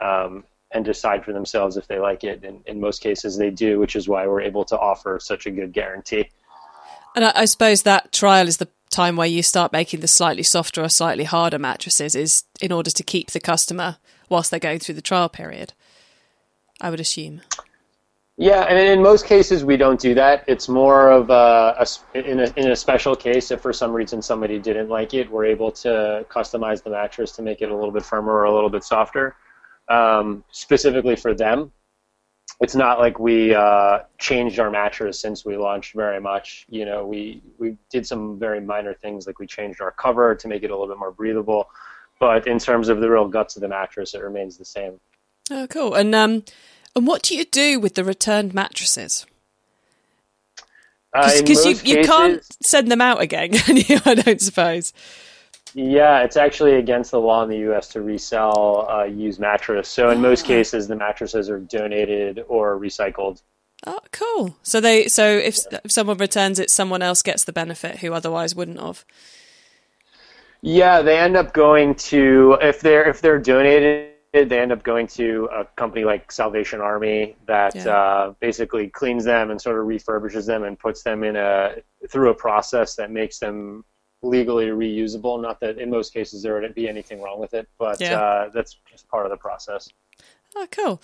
um, 0.00 0.44
and 0.70 0.84
decide 0.84 1.24
for 1.24 1.32
themselves 1.32 1.76
if 1.76 1.88
they 1.88 1.98
like 1.98 2.22
it. 2.22 2.44
And 2.44 2.62
in 2.66 2.80
most 2.80 3.00
cases, 3.00 3.36
they 3.36 3.50
do, 3.50 3.80
which 3.80 3.96
is 3.96 4.08
why 4.08 4.26
we're 4.28 4.42
able 4.42 4.64
to 4.66 4.78
offer 4.78 5.18
such 5.20 5.46
a 5.46 5.50
good 5.50 5.72
guarantee. 5.72 6.30
And 7.16 7.24
I, 7.24 7.32
I 7.34 7.44
suppose 7.46 7.82
that 7.82 8.12
trial 8.12 8.46
is 8.46 8.58
the 8.58 8.68
time 8.90 9.16
where 9.16 9.26
you 9.26 9.42
start 9.42 9.72
making 9.72 10.00
the 10.00 10.08
slightly 10.08 10.44
softer 10.44 10.82
or 10.82 10.88
slightly 10.88 11.24
harder 11.24 11.58
mattresses, 11.58 12.14
is 12.14 12.44
in 12.60 12.70
order 12.70 12.90
to 12.92 13.02
keep 13.02 13.32
the 13.32 13.40
customer 13.40 13.96
whilst 14.28 14.52
they're 14.52 14.60
going 14.60 14.78
through 14.78 14.94
the 14.94 15.02
trial 15.02 15.28
period. 15.28 15.72
I 16.80 16.90
would 16.90 17.00
assume. 17.00 17.40
Yeah, 18.36 18.62
and 18.62 18.76
in 18.76 19.00
most 19.00 19.26
cases 19.26 19.64
we 19.64 19.76
don't 19.76 20.00
do 20.00 20.14
that. 20.14 20.44
It's 20.48 20.68
more 20.68 21.10
of 21.10 21.30
a, 21.30 21.86
a, 22.14 22.18
in, 22.18 22.40
a, 22.40 22.52
in 22.56 22.70
a 22.72 22.76
special 22.76 23.14
case 23.14 23.52
if 23.52 23.60
for 23.60 23.72
some 23.72 23.92
reason 23.92 24.20
somebody 24.22 24.58
didn't 24.58 24.88
like 24.88 25.14
it, 25.14 25.30
we're 25.30 25.44
able 25.44 25.70
to 25.72 26.26
customize 26.28 26.82
the 26.82 26.90
mattress 26.90 27.30
to 27.32 27.42
make 27.42 27.62
it 27.62 27.70
a 27.70 27.74
little 27.74 27.92
bit 27.92 28.04
firmer 28.04 28.32
or 28.32 28.44
a 28.44 28.52
little 28.52 28.70
bit 28.70 28.82
softer, 28.82 29.36
um, 29.88 30.42
specifically 30.50 31.14
for 31.14 31.32
them. 31.32 31.70
It's 32.60 32.74
not 32.74 32.98
like 32.98 33.20
we 33.20 33.54
uh, 33.54 34.00
changed 34.18 34.58
our 34.58 34.70
mattress 34.70 35.20
since 35.20 35.44
we 35.44 35.56
launched 35.56 35.94
very 35.94 36.20
much. 36.20 36.66
You 36.68 36.86
know, 36.86 37.06
we 37.06 37.42
we 37.58 37.76
did 37.90 38.06
some 38.06 38.38
very 38.38 38.60
minor 38.60 38.94
things 38.94 39.26
like 39.26 39.38
we 39.38 39.46
changed 39.46 39.80
our 39.80 39.90
cover 39.92 40.34
to 40.34 40.48
make 40.48 40.62
it 40.62 40.70
a 40.70 40.74
little 40.74 40.88
bit 40.88 40.98
more 40.98 41.10
breathable, 41.10 41.68
but 42.20 42.46
in 42.46 42.58
terms 42.58 42.88
of 42.88 43.00
the 43.00 43.10
real 43.10 43.28
guts 43.28 43.56
of 43.56 43.62
the 43.62 43.68
mattress, 43.68 44.14
it 44.14 44.22
remains 44.22 44.56
the 44.56 44.64
same. 44.64 45.00
Oh, 45.50 45.66
cool. 45.68 45.94
And 45.94 46.14
um, 46.14 46.44
and 46.96 47.06
what 47.06 47.22
do 47.22 47.36
you 47.36 47.44
do 47.44 47.80
with 47.80 47.94
the 47.94 48.04
returned 48.04 48.54
mattresses? 48.54 49.26
Because 51.12 51.64
uh, 51.64 51.68
you, 51.68 51.76
you 51.84 52.04
can't 52.04 52.42
send 52.64 52.90
them 52.90 53.00
out 53.00 53.20
again, 53.20 53.50
I 54.04 54.14
don't 54.14 54.40
suppose. 54.40 54.92
Yeah, 55.74 56.22
it's 56.22 56.36
actually 56.36 56.74
against 56.74 57.10
the 57.10 57.20
law 57.20 57.42
in 57.42 57.50
the 57.50 57.58
U.S. 57.58 57.88
to 57.88 58.00
resell 58.00 58.88
uh, 58.88 59.04
used 59.04 59.40
mattress. 59.40 59.88
So 59.88 60.10
in 60.10 60.18
oh. 60.18 60.20
most 60.20 60.44
ah. 60.44 60.48
cases, 60.48 60.88
the 60.88 60.96
mattresses 60.96 61.48
are 61.50 61.58
donated 61.58 62.44
or 62.48 62.78
recycled. 62.78 63.42
Oh, 63.86 64.00
cool. 64.12 64.56
So 64.62 64.80
they 64.80 65.08
so 65.08 65.28
if, 65.28 65.58
yeah. 65.70 65.80
if 65.84 65.92
someone 65.92 66.16
returns 66.18 66.58
it, 66.58 66.70
someone 66.70 67.02
else 67.02 67.22
gets 67.22 67.44
the 67.44 67.52
benefit 67.52 67.98
who 67.98 68.12
otherwise 68.12 68.54
wouldn't 68.54 68.80
have. 68.80 69.04
Yeah, 70.62 71.02
they 71.02 71.18
end 71.18 71.36
up 71.36 71.52
going 71.52 71.96
to 71.96 72.56
if 72.62 72.80
they're 72.80 73.08
if 73.08 73.20
they're 73.20 73.38
donated 73.38 74.13
they 74.42 74.58
end 74.58 74.72
up 74.72 74.82
going 74.82 75.06
to 75.06 75.48
a 75.52 75.64
company 75.76 76.04
like 76.04 76.32
Salvation 76.32 76.80
Army 76.80 77.36
that 77.46 77.76
yeah. 77.76 77.88
uh, 77.88 78.34
basically 78.40 78.88
cleans 78.88 79.24
them 79.24 79.50
and 79.50 79.60
sort 79.60 79.78
of 79.78 79.86
refurbishes 79.86 80.46
them 80.46 80.64
and 80.64 80.76
puts 80.76 81.04
them 81.04 81.22
in 81.22 81.36
a 81.36 81.76
through 82.08 82.30
a 82.30 82.34
process 82.34 82.96
that 82.96 83.12
makes 83.12 83.38
them 83.38 83.84
legally 84.22 84.66
reusable. 84.66 85.40
Not 85.40 85.60
that 85.60 85.78
in 85.78 85.88
most 85.88 86.12
cases 86.12 86.42
there 86.42 86.60
would 86.60 86.74
be 86.74 86.88
anything 86.88 87.22
wrong 87.22 87.38
with 87.38 87.54
it, 87.54 87.68
but 87.78 88.00
yeah. 88.00 88.20
uh, 88.20 88.48
that's 88.52 88.76
just 88.90 89.08
part 89.08 89.24
of 89.24 89.30
the 89.30 89.36
process. 89.36 89.88
Oh, 90.56 90.66
cool. 90.70 91.00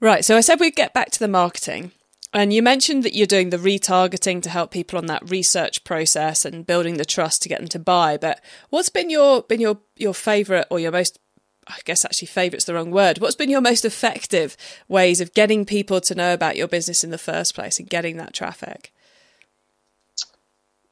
Right. 0.00 0.24
So 0.24 0.36
I 0.36 0.40
said 0.40 0.60
we'd 0.60 0.76
get 0.76 0.94
back 0.94 1.10
to 1.10 1.18
the 1.18 1.28
marketing. 1.28 1.90
And 2.32 2.52
you 2.52 2.64
mentioned 2.64 3.04
that 3.04 3.14
you're 3.14 3.28
doing 3.28 3.50
the 3.50 3.58
retargeting 3.58 4.42
to 4.42 4.50
help 4.50 4.72
people 4.72 4.98
on 4.98 5.06
that 5.06 5.30
research 5.30 5.84
process 5.84 6.44
and 6.44 6.66
building 6.66 6.96
the 6.96 7.04
trust 7.04 7.42
to 7.42 7.48
get 7.48 7.60
them 7.60 7.68
to 7.68 7.78
buy. 7.78 8.16
But 8.16 8.40
what's 8.70 8.88
been 8.88 9.08
your 9.08 9.42
been 9.42 9.60
your 9.60 9.78
your 9.96 10.14
favorite 10.14 10.66
or 10.68 10.80
your 10.80 10.90
most 10.90 11.20
I 11.66 11.78
guess 11.84 12.04
actually 12.04 12.26
favorite's 12.26 12.66
the 12.66 12.74
wrong 12.74 12.90
word. 12.90 13.18
What's 13.18 13.36
been 13.36 13.50
your 13.50 13.60
most 13.60 13.84
effective 13.84 14.56
ways 14.88 15.20
of 15.20 15.34
getting 15.34 15.64
people 15.64 16.00
to 16.02 16.14
know 16.14 16.34
about 16.34 16.56
your 16.56 16.68
business 16.68 17.04
in 17.04 17.10
the 17.10 17.18
first 17.18 17.54
place 17.54 17.78
and 17.78 17.88
getting 17.88 18.16
that 18.16 18.34
traffic? 18.34 18.92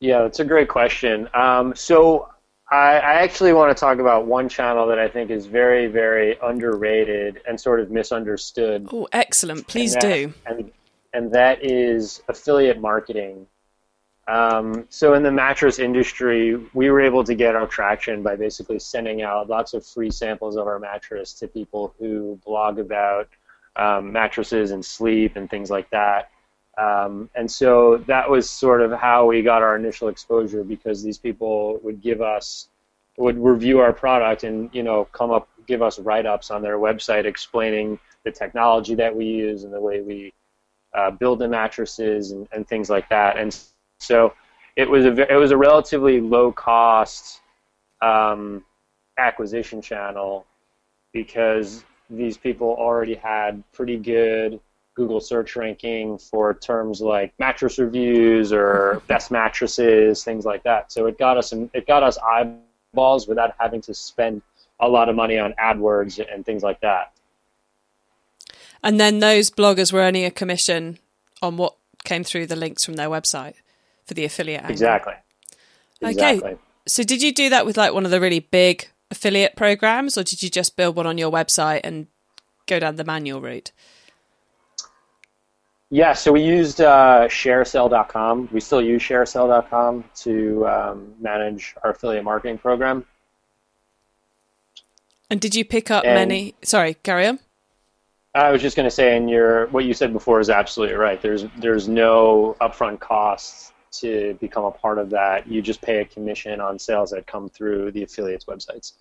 Yeah, 0.01 0.23
that's 0.23 0.41
a 0.41 0.45
great 0.45 0.69
question. 0.69 1.29
Um, 1.33 1.75
so 1.77 2.29
I, 2.71 2.99
I, 2.99 3.13
actually 3.23 3.53
want 3.53 3.77
to 3.77 3.81
talk 3.81 3.99
about 3.99 4.27
one 4.27 4.49
channel 4.49 4.87
that 4.89 4.99
I 4.99 5.07
think 5.07 5.31
is 5.31 5.47
very, 5.47 5.87
very 5.87 6.37
underrated 6.43 7.41
and 7.47 7.61
sort 7.61 7.81
of 7.81 7.91
misunderstood. 7.91 8.89
Oh, 8.91 9.07
excellent! 9.13 9.69
Please 9.69 9.95
and 9.95 10.03
that, 10.03 10.09
do. 10.09 10.35
And, 10.47 10.73
and 11.13 11.33
that 11.33 11.65
is 11.65 12.23
affiliate 12.29 12.81
marketing. 12.81 13.47
Um, 14.29 14.87
so 14.89 15.15
in 15.15 15.23
the 15.23 15.33
mattress 15.33 15.79
industry, 15.79 16.57
we 16.75 16.91
were 16.91 17.01
able 17.01 17.25
to 17.25 17.35
get 17.35 17.57
our 17.57 17.67
traction 17.67 18.23
by 18.23 18.37
basically 18.37 18.79
sending 18.79 19.23
out 19.23 19.49
lots 19.49 19.75
of 19.75 19.85
free 19.85 20.11
samples 20.11 20.57
of 20.57 20.67
our 20.67 20.79
mattress 20.79 21.33
to 21.35 21.49
people 21.49 21.95
who 21.99 22.39
blog 22.45 22.79
about 22.79 23.29
um, 23.75 24.13
mattresses 24.13 24.71
and 24.71 24.85
sleep 24.85 25.37
and 25.37 25.51
things 25.51 25.71
like 25.71 25.91
that. 25.91 26.31
Um, 26.79 27.29
and 27.35 27.51
so 27.51 27.99
that 28.07 28.31
was 28.31 28.49
sort 28.49 28.81
of 28.81 28.93
how 28.93 29.27
we 29.27 29.43
got 29.43 29.63
our 29.63 29.77
initial 29.77 30.09
exposure 30.09 30.65
because 30.65 31.03
these 31.03 31.19
people 31.19 31.79
would 31.83 32.01
give 32.01 32.23
us, 32.23 32.69
would 33.19 33.37
review 33.37 33.81
our 33.81 33.93
product 33.93 34.45
and 34.45 34.71
you 34.73 34.83
know 34.83 35.05
come 35.07 35.31
up, 35.31 35.49
give 35.67 35.83
us 35.83 35.99
write-ups 35.99 36.51
on 36.51 36.63
their 36.63 36.79
website 36.79 37.25
explaining 37.25 37.99
the 38.25 38.31
technology 38.31 38.95
that 38.95 39.15
we 39.15 39.27
use 39.27 39.65
and 39.65 39.73
the 39.73 39.81
way 39.81 40.01
we 40.01 40.33
uh, 40.95 41.11
build 41.11 41.41
the 41.41 41.49
mattresses 41.49 42.31
and, 42.31 42.49
and 42.53 42.67
things 42.69 42.89
like 42.89 43.09
that. 43.09 43.37
And 43.37 43.59
so 44.03 44.35
it 44.77 44.89
was 44.89 45.05
a 45.05 45.33
it 45.33 45.37
was 45.37 45.51
a 45.51 45.57
relatively 45.57 46.21
low 46.21 46.53
cost 46.53 47.41
um, 48.01 48.65
acquisition 49.19 49.81
channel 49.81 50.47
because 51.13 51.85
these 52.11 52.37
people 52.37 52.69
already 52.79 53.15
had 53.15 53.63
pretty 53.73 53.97
good 53.97 54.61
Google 54.95 55.21
search 55.21 55.57
ranking 55.57 56.19
for 56.19 56.55
terms 56.55 57.01
like 57.01 57.33
mattress 57.39 57.79
reviews 57.79 58.53
or 58.53 59.03
best 59.09 59.31
mattresses, 59.31 60.23
things 60.25 60.45
like 60.45 60.63
that. 60.65 60.93
So 60.93 61.07
it 61.07 61.19
got 61.19 61.39
us 61.39 61.51
some, 61.51 61.71
it 61.73 61.87
got 61.87 62.03
us 62.03 62.19
eyeballs 62.19 63.27
without 63.27 63.55
having 63.59 63.81
to 63.83 63.95
spend 63.95 64.43
a 64.81 64.89
lot 64.89 65.09
of 65.09 65.17
money 65.17 65.39
on 65.39 65.55
AdWords 65.55 66.23
and 66.33 66.45
things 66.45 66.63
like 66.63 66.81
that. 66.81 67.13
And 68.83 68.99
then 68.99 69.21
those 69.21 69.51
bloggers 69.51 69.93
were 69.93 70.01
earning 70.01 70.25
a 70.25 70.31
commission 70.31 70.99
on 71.41 71.57
what 71.57 71.77
came 72.05 72.25
through 72.25 72.47
the 72.47 72.57
links 72.57 72.85
from 72.85 72.95
their 72.95 73.09
website 73.09 73.55
for 74.07 74.15
the 74.15 74.25
affiliate 74.25 74.61
angle. 74.61 74.73
Exactly. 74.73 75.15
exactly. 76.01 76.51
Okay. 76.53 76.61
So 76.87 77.03
did 77.03 77.23
you 77.23 77.33
do 77.33 77.49
that 77.51 77.65
with 77.65 77.77
like 77.77 77.95
one 77.95 78.05
of 78.05 78.11
the 78.11 78.21
really 78.21 78.41
big 78.41 78.89
affiliate 79.11 79.57
programs 79.57 80.17
or 80.17 80.25
did 80.25 80.43
you 80.43 80.51
just 80.51 80.77
build 80.77 80.97
one 80.97 81.07
on 81.07 81.19
your 81.19 81.31
website 81.31 81.81
and 81.85 82.07
go 82.67 82.79
down 82.79 82.97
the 82.97 83.05
manual 83.05 83.41
route? 83.41 83.73
Yeah, 85.91 86.15
so 86.15 86.33
we 86.33 86.43
used 86.43 86.81
uh, 86.81 87.29
shareasale.com. 87.29 88.49
We 88.51 88.61
still 88.61 88.81
use 88.81 89.03
shareasale.com 89.03 90.05
to 90.23 90.67
um, 90.67 91.15
manage 91.21 91.75
our 91.85 91.91
affiliate 91.91 92.25
marketing 92.25 92.57
program. 92.57 93.05
And 95.29 95.39
did 95.39 95.55
you 95.55 95.67
pick 95.67 95.91
up 95.91 96.05
and 96.05 96.15
many? 96.15 96.55
Sorry, 96.63 96.95
carry 96.95 97.27
on. 97.27 97.39
I 98.35 98.51
was 98.51 98.63
just 98.63 98.75
going 98.75 98.87
to 98.87 98.91
say, 98.91 99.17
and 99.17 99.29
your 99.29 99.67
what 99.67 99.85
you 99.85 99.93
said 99.93 100.15
before 100.15 100.41
is 100.41 100.49
absolutely 100.49 100.97
right. 100.97 101.21
There's 101.21 101.45
there's 101.59 101.89
no 101.89 102.57
upfront 102.63 103.01
costs 103.01 103.73
to 103.93 104.37
become 104.41 104.65
a 104.65 104.71
part 104.71 104.99
of 104.99 105.11
that. 105.11 105.47
You 105.47 105.63
just 105.63 105.83
pay 105.83 106.01
a 106.01 106.05
commission 106.05 106.61
on 106.61 106.79
sales 106.79 107.11
that 107.11 107.27
come 107.27 107.49
through 107.49 107.93
the 107.93 108.03
affiliates' 108.03 108.47
websites. 108.47 108.93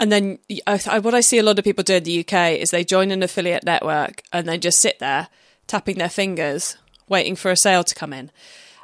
And 0.00 0.12
then 0.12 0.38
I, 0.66 0.98
what 1.00 1.14
I 1.14 1.20
see 1.20 1.38
a 1.38 1.42
lot 1.42 1.58
of 1.58 1.64
people 1.64 1.82
do 1.82 1.94
in 1.94 2.04
the 2.04 2.20
UK 2.20 2.52
is 2.52 2.70
they 2.70 2.84
join 2.84 3.10
an 3.10 3.22
affiliate 3.22 3.64
network 3.64 4.22
and 4.32 4.48
they 4.48 4.58
just 4.58 4.78
sit 4.78 5.00
there 5.00 5.28
tapping 5.66 5.98
their 5.98 6.08
fingers, 6.08 6.76
waiting 7.08 7.34
for 7.34 7.50
a 7.50 7.56
sale 7.56 7.82
to 7.84 7.94
come 7.94 8.12
in. 8.12 8.30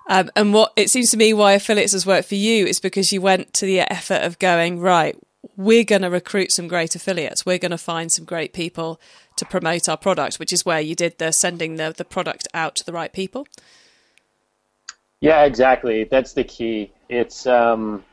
Um, 0.09 0.31
and 0.37 0.53
what 0.53 0.73
it 0.77 0.91
seems 0.91 1.11
to 1.13 1.17
me 1.17 1.33
why 1.33 1.53
affiliates 1.53 1.93
has 1.93 2.05
worked 2.05 2.29
for 2.29 2.35
you 2.35 2.67
is 2.67 2.81
because 2.81 3.13
you 3.13 3.21
went 3.21 3.55
to 3.55 3.67
the 3.67 3.81
effort 3.81 4.23
of 4.23 4.39
going 4.39 4.81
right. 4.81 5.17
We're 5.57 5.85
going 5.85 6.03
to 6.03 6.11
recruit 6.11 6.53
some 6.53 6.69
great 6.69 6.95
affiliates. 6.95 7.47
We're 7.47 7.59
going 7.59 7.71
to 7.71 7.79
find 7.79 8.11
some 8.11 8.25
great 8.25 8.53
people 8.53 9.01
to 9.37 9.45
promote 9.45 9.89
our 9.89 9.97
product, 9.97 10.39
which 10.39 10.53
is 10.53 10.67
where 10.67 10.81
you 10.81 10.95
did 10.95 11.19
the 11.19 11.33
sending 11.33 11.77
the, 11.77 11.95
the 11.97 12.05
product 12.05 12.49
out 12.53 12.75
to 12.77 12.85
the 12.85 12.93
right 12.93 13.13
people. 13.13 13.47
Yeah, 15.21 15.45
exactly. 15.45 16.05
That's 16.05 16.33
the 16.33 16.45
key. 16.45 16.93
It's, 17.09 17.47
um, 17.47 18.05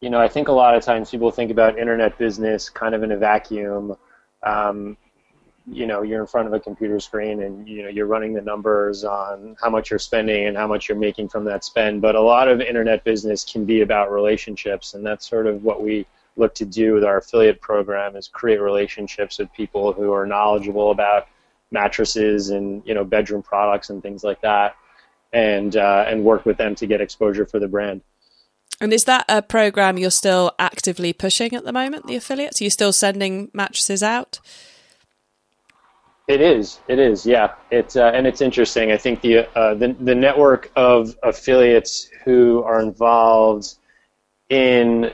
you 0.00 0.10
know, 0.10 0.20
I 0.20 0.28
think 0.28 0.48
a 0.48 0.52
lot 0.52 0.74
of 0.76 0.84
times 0.84 1.10
people 1.10 1.30
think 1.30 1.50
about 1.50 1.78
internet 1.78 2.18
business 2.18 2.70
kind 2.70 2.94
of 2.94 3.02
in 3.02 3.12
a 3.12 3.16
vacuum. 3.16 3.96
Um, 4.42 4.96
you 5.70 5.86
know, 5.86 6.02
you're 6.02 6.20
in 6.20 6.26
front 6.26 6.48
of 6.48 6.54
a 6.54 6.60
computer 6.60 7.00
screen 7.00 7.42
and, 7.42 7.68
you 7.68 7.82
know, 7.82 7.88
you're 7.88 8.06
running 8.06 8.34
the 8.34 8.42
numbers 8.42 9.04
on 9.04 9.56
how 9.62 9.70
much 9.70 9.90
you're 9.90 9.98
spending 9.98 10.46
and 10.46 10.56
how 10.56 10.66
much 10.66 10.88
you're 10.88 10.98
making 10.98 11.28
from 11.28 11.44
that 11.44 11.64
spend. 11.64 12.02
But 12.02 12.16
a 12.16 12.20
lot 12.20 12.48
of 12.48 12.60
internet 12.60 13.04
business 13.04 13.44
can 13.44 13.64
be 13.64 13.82
about 13.82 14.12
relationships, 14.12 14.94
and 14.94 15.04
that's 15.06 15.28
sort 15.28 15.46
of 15.46 15.64
what 15.64 15.82
we 15.82 16.06
look 16.36 16.54
to 16.56 16.64
do 16.66 16.94
with 16.94 17.04
our 17.04 17.18
affiliate 17.18 17.60
program 17.60 18.16
is 18.16 18.28
create 18.28 18.60
relationships 18.60 19.38
with 19.38 19.52
people 19.54 19.92
who 19.92 20.12
are 20.12 20.26
knowledgeable 20.26 20.90
about 20.92 21.28
mattresses 21.72 22.50
and 22.50 22.82
you 22.86 22.94
know 22.94 23.04
bedroom 23.04 23.42
products 23.42 23.90
and 23.90 24.02
things 24.02 24.24
like 24.24 24.40
that, 24.42 24.76
and 25.32 25.76
uh, 25.76 26.04
and 26.08 26.24
work 26.24 26.46
with 26.46 26.56
them 26.56 26.74
to 26.76 26.86
get 26.86 27.00
exposure 27.00 27.46
for 27.46 27.58
the 27.58 27.68
brand. 27.68 28.02
And 28.80 28.92
is 28.92 29.04
that 29.04 29.24
a 29.28 29.40
program 29.40 29.96
you're 29.96 30.10
still 30.10 30.52
actively 30.58 31.12
pushing 31.12 31.54
at 31.54 31.64
the 31.64 31.72
moment? 31.72 32.06
The 32.06 32.16
affiliates, 32.16 32.60
are 32.60 32.64
you 32.64 32.70
still 32.70 32.92
sending 32.92 33.50
mattresses 33.54 34.02
out? 34.02 34.38
It 36.28 36.40
is. 36.40 36.80
It 36.88 36.98
is. 36.98 37.24
Yeah. 37.24 37.54
It's 37.70 37.96
uh, 37.96 38.10
and 38.12 38.26
it's 38.26 38.40
interesting. 38.40 38.92
I 38.92 38.96
think 38.96 39.20
the 39.20 39.48
uh, 39.56 39.74
the 39.74 39.96
the 40.00 40.14
network 40.14 40.70
of 40.76 41.16
affiliates 41.22 42.10
who 42.24 42.62
are 42.64 42.80
involved 42.80 43.76
in 44.48 45.12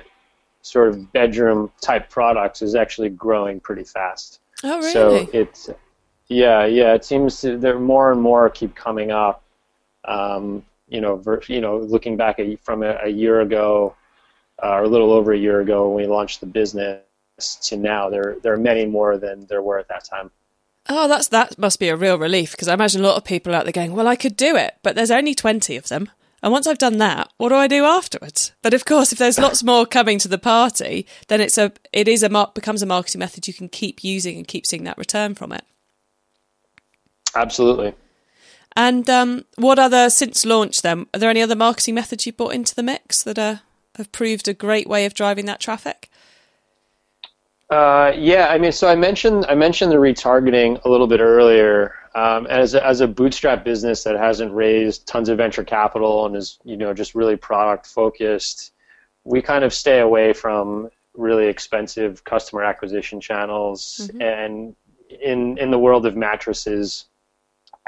sort 0.62 0.88
of 0.88 1.12
bedroom 1.12 1.70
type 1.80 2.08
products 2.08 2.62
is 2.62 2.74
actually 2.74 3.10
growing 3.10 3.60
pretty 3.60 3.84
fast. 3.84 4.40
Oh, 4.64 4.78
really? 4.78 4.92
So 4.92 5.28
it's 5.32 5.70
yeah, 6.28 6.64
yeah. 6.64 6.94
It 6.94 7.04
seems 7.04 7.40
to, 7.42 7.58
there 7.58 7.78
more 7.78 8.10
and 8.10 8.20
more 8.20 8.48
keep 8.48 8.74
coming 8.74 9.10
up. 9.10 9.42
Um, 10.04 10.64
you 10.88 11.00
know, 11.00 11.16
ver, 11.16 11.40
you 11.46 11.60
know, 11.60 11.78
looking 11.78 12.16
back 12.16 12.38
a, 12.38 12.56
from 12.56 12.82
a, 12.82 12.98
a, 13.04 13.08
year 13.08 13.40
ago, 13.40 13.94
uh, 14.62 14.72
or 14.72 14.82
a 14.82 14.88
little 14.88 15.12
over 15.12 15.32
a 15.32 15.38
year 15.38 15.60
ago 15.60 15.88
when 15.88 16.04
we 16.04 16.12
launched 16.12 16.40
the 16.40 16.46
business 16.46 17.00
to 17.62 17.76
now, 17.76 18.10
there 18.10 18.36
there 18.42 18.52
are 18.52 18.58
many 18.58 18.84
more 18.84 19.16
than 19.16 19.46
there 19.46 19.62
were 19.62 19.78
at 19.78 19.88
that 19.88 20.04
time. 20.04 20.30
Oh, 20.88 21.08
that's 21.08 21.28
that 21.28 21.58
must 21.58 21.78
be 21.78 21.88
a 21.88 21.96
real 21.96 22.18
relief 22.18 22.52
because 22.52 22.68
I 22.68 22.74
imagine 22.74 23.00
a 23.00 23.06
lot 23.06 23.16
of 23.16 23.24
people 23.24 23.54
out 23.54 23.64
there 23.64 23.72
going, 23.72 23.94
"Well, 23.94 24.08
I 24.08 24.16
could 24.16 24.36
do 24.36 24.56
it, 24.56 24.74
but 24.82 24.96
there's 24.96 25.10
only 25.10 25.34
twenty 25.34 25.76
of 25.76 25.88
them." 25.88 26.10
And 26.42 26.50
once 26.50 26.66
I've 26.66 26.78
done 26.78 26.98
that, 26.98 27.32
what 27.36 27.50
do 27.50 27.54
I 27.54 27.68
do 27.68 27.84
afterwards? 27.84 28.52
But 28.62 28.74
of 28.74 28.84
course, 28.84 29.12
if 29.12 29.18
there's 29.18 29.38
lots 29.38 29.62
more 29.62 29.86
coming 29.86 30.18
to 30.18 30.28
the 30.28 30.38
party, 30.38 31.06
then 31.28 31.40
it's 31.40 31.56
a 31.56 31.72
it 31.92 32.08
is 32.08 32.24
a 32.24 32.50
becomes 32.52 32.82
a 32.82 32.86
marketing 32.86 33.20
method 33.20 33.46
you 33.46 33.54
can 33.54 33.68
keep 33.68 34.02
using 34.02 34.36
and 34.36 34.48
keep 34.48 34.66
seeing 34.66 34.82
that 34.84 34.98
return 34.98 35.36
from 35.36 35.52
it. 35.52 35.64
Absolutely. 37.36 37.94
And 38.76 39.08
um, 39.10 39.44
what 39.56 39.78
other 39.78 40.10
since 40.10 40.44
launch? 40.44 40.82
Then 40.82 41.06
are 41.14 41.18
there 41.18 41.30
any 41.30 41.42
other 41.42 41.56
marketing 41.56 41.94
methods 41.94 42.26
you 42.26 42.32
brought 42.32 42.54
into 42.54 42.74
the 42.74 42.82
mix 42.82 43.22
that 43.22 43.38
are, 43.38 43.60
have 43.96 44.12
proved 44.12 44.48
a 44.48 44.54
great 44.54 44.88
way 44.88 45.04
of 45.04 45.14
driving 45.14 45.46
that 45.46 45.60
traffic? 45.60 46.10
Uh, 47.72 48.12
yeah, 48.14 48.48
I 48.48 48.58
mean, 48.58 48.70
so 48.70 48.86
I 48.86 48.94
mentioned 48.94 49.46
I 49.48 49.54
mentioned 49.54 49.92
the 49.92 49.96
retargeting 49.96 50.84
a 50.84 50.90
little 50.90 51.06
bit 51.06 51.20
earlier. 51.20 51.94
Um, 52.14 52.46
as 52.48 52.74
a, 52.74 52.86
as 52.86 53.00
a 53.00 53.08
bootstrap 53.08 53.64
business 53.64 54.04
that 54.04 54.14
hasn't 54.16 54.52
raised 54.52 55.06
tons 55.06 55.30
of 55.30 55.38
venture 55.38 55.64
capital 55.64 56.26
and 56.26 56.36
is 56.36 56.58
you 56.64 56.76
know 56.76 56.92
just 56.92 57.14
really 57.14 57.36
product 57.36 57.86
focused, 57.86 58.72
we 59.24 59.40
kind 59.40 59.64
of 59.64 59.72
stay 59.72 60.00
away 60.00 60.34
from 60.34 60.90
really 61.14 61.46
expensive 61.46 62.24
customer 62.24 62.62
acquisition 62.62 63.22
channels. 63.22 64.02
Mm-hmm. 64.02 64.20
And 64.20 64.76
in 65.08 65.56
in 65.56 65.70
the 65.70 65.78
world 65.78 66.04
of 66.04 66.14
mattresses, 66.14 67.06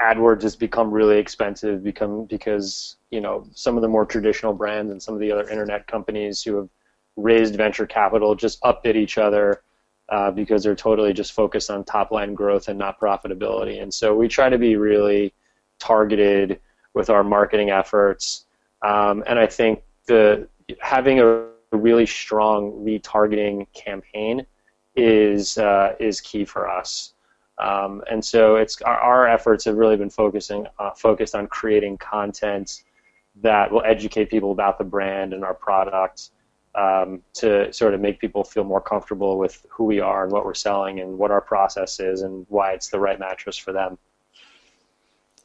AdWords 0.01 0.41
has 0.41 0.55
become 0.55 0.91
really 0.91 1.17
expensive 1.17 1.83
become 1.83 2.25
because 2.25 2.97
you 3.11 3.21
know 3.21 3.47
some 3.53 3.75
of 3.77 3.81
the 3.81 3.87
more 3.87 4.05
traditional 4.05 4.53
brands 4.53 4.91
and 4.91 5.01
some 5.01 5.13
of 5.13 5.19
the 5.21 5.31
other 5.31 5.49
internet 5.49 5.87
companies 5.87 6.41
who 6.41 6.57
have 6.57 6.69
raised 7.15 7.55
venture 7.55 7.85
capital 7.85 8.35
just 8.35 8.61
upbid 8.61 8.95
each 8.95 9.17
other 9.17 9.63
uh, 10.09 10.31
because 10.31 10.63
they're 10.63 10.75
totally 10.75 11.13
just 11.13 11.33
focused 11.33 11.71
on 11.71 11.83
top 11.83 12.11
line 12.11 12.33
growth 12.33 12.67
and 12.67 12.77
not 12.77 12.99
profitability. 12.99 13.81
And 13.81 13.93
so 13.93 14.15
we 14.15 14.27
try 14.27 14.49
to 14.49 14.57
be 14.57 14.75
really 14.75 15.33
targeted 15.79 16.59
with 16.93 17.09
our 17.09 17.23
marketing 17.23 17.71
efforts. 17.71 18.45
Um, 18.83 19.23
and 19.25 19.39
I 19.39 19.47
think 19.47 19.81
the 20.07 20.47
having 20.79 21.19
a 21.19 21.47
really 21.71 22.05
strong 22.05 22.71
retargeting 22.71 23.65
campaign 23.73 24.45
is 24.95 25.57
uh, 25.57 25.95
is 25.99 26.21
key 26.21 26.45
for 26.45 26.69
us. 26.69 27.14
Um, 27.57 28.03
and 28.09 28.23
so 28.23 28.57
it's 28.57 28.81
our, 28.81 28.97
our, 28.97 29.27
efforts 29.27 29.63
have 29.63 29.75
really 29.75 29.95
been 29.95 30.09
focusing 30.09 30.67
uh, 30.77 30.91
focused 30.91 31.35
on 31.35 31.47
creating 31.47 31.97
content 31.97 32.83
that 33.41 33.71
will 33.71 33.83
educate 33.85 34.29
people 34.29 34.51
about 34.51 34.77
the 34.77 34.83
brand 34.83 35.33
and 35.33 35.45
our 35.45 35.53
product 35.53 36.31
um, 36.75 37.21
to 37.35 37.71
sort 37.71 37.93
of 37.93 38.01
make 38.01 38.19
people 38.19 38.43
feel 38.43 38.65
more 38.65 38.81
comfortable 38.81 39.37
with 39.37 39.65
who 39.69 39.85
we 39.85 40.01
are 40.01 40.23
and 40.23 40.33
what 40.33 40.45
we're 40.45 40.53
selling 40.53 40.99
and 40.99 41.17
what 41.17 41.31
our 41.31 41.41
process 41.41 41.99
is 42.01 42.21
and 42.21 42.45
why 42.49 42.73
it's 42.73 42.89
the 42.89 42.99
right 42.99 43.19
mattress 43.19 43.57
for 43.57 43.71
them. 43.71 43.97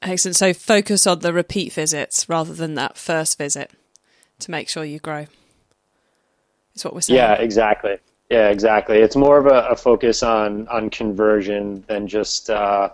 Excellent. 0.02 0.36
So 0.36 0.52
focus 0.52 1.06
on 1.06 1.20
the 1.20 1.32
repeat 1.32 1.72
visits 1.72 2.28
rather 2.28 2.54
than 2.54 2.74
that 2.74 2.96
first 2.96 3.38
visit 3.38 3.70
to 4.40 4.50
make 4.50 4.68
sure 4.68 4.84
you 4.84 4.98
grow. 4.98 5.26
Is 6.74 6.84
what 6.84 6.94
we're 6.94 7.02
saying. 7.02 7.18
Yeah, 7.18 7.34
exactly. 7.34 7.98
Yeah, 8.30 8.48
exactly. 8.50 8.98
It's 8.98 9.16
more 9.16 9.38
of 9.38 9.46
a, 9.46 9.70
a 9.70 9.76
focus 9.76 10.22
on 10.22 10.68
on 10.68 10.88
conversion 10.90 11.82
than 11.88 12.06
just 12.06 12.48
uh, 12.48 12.90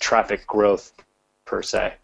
traffic 0.00 0.46
growth 0.46 0.92
per 1.44 1.62
se. 1.62 1.94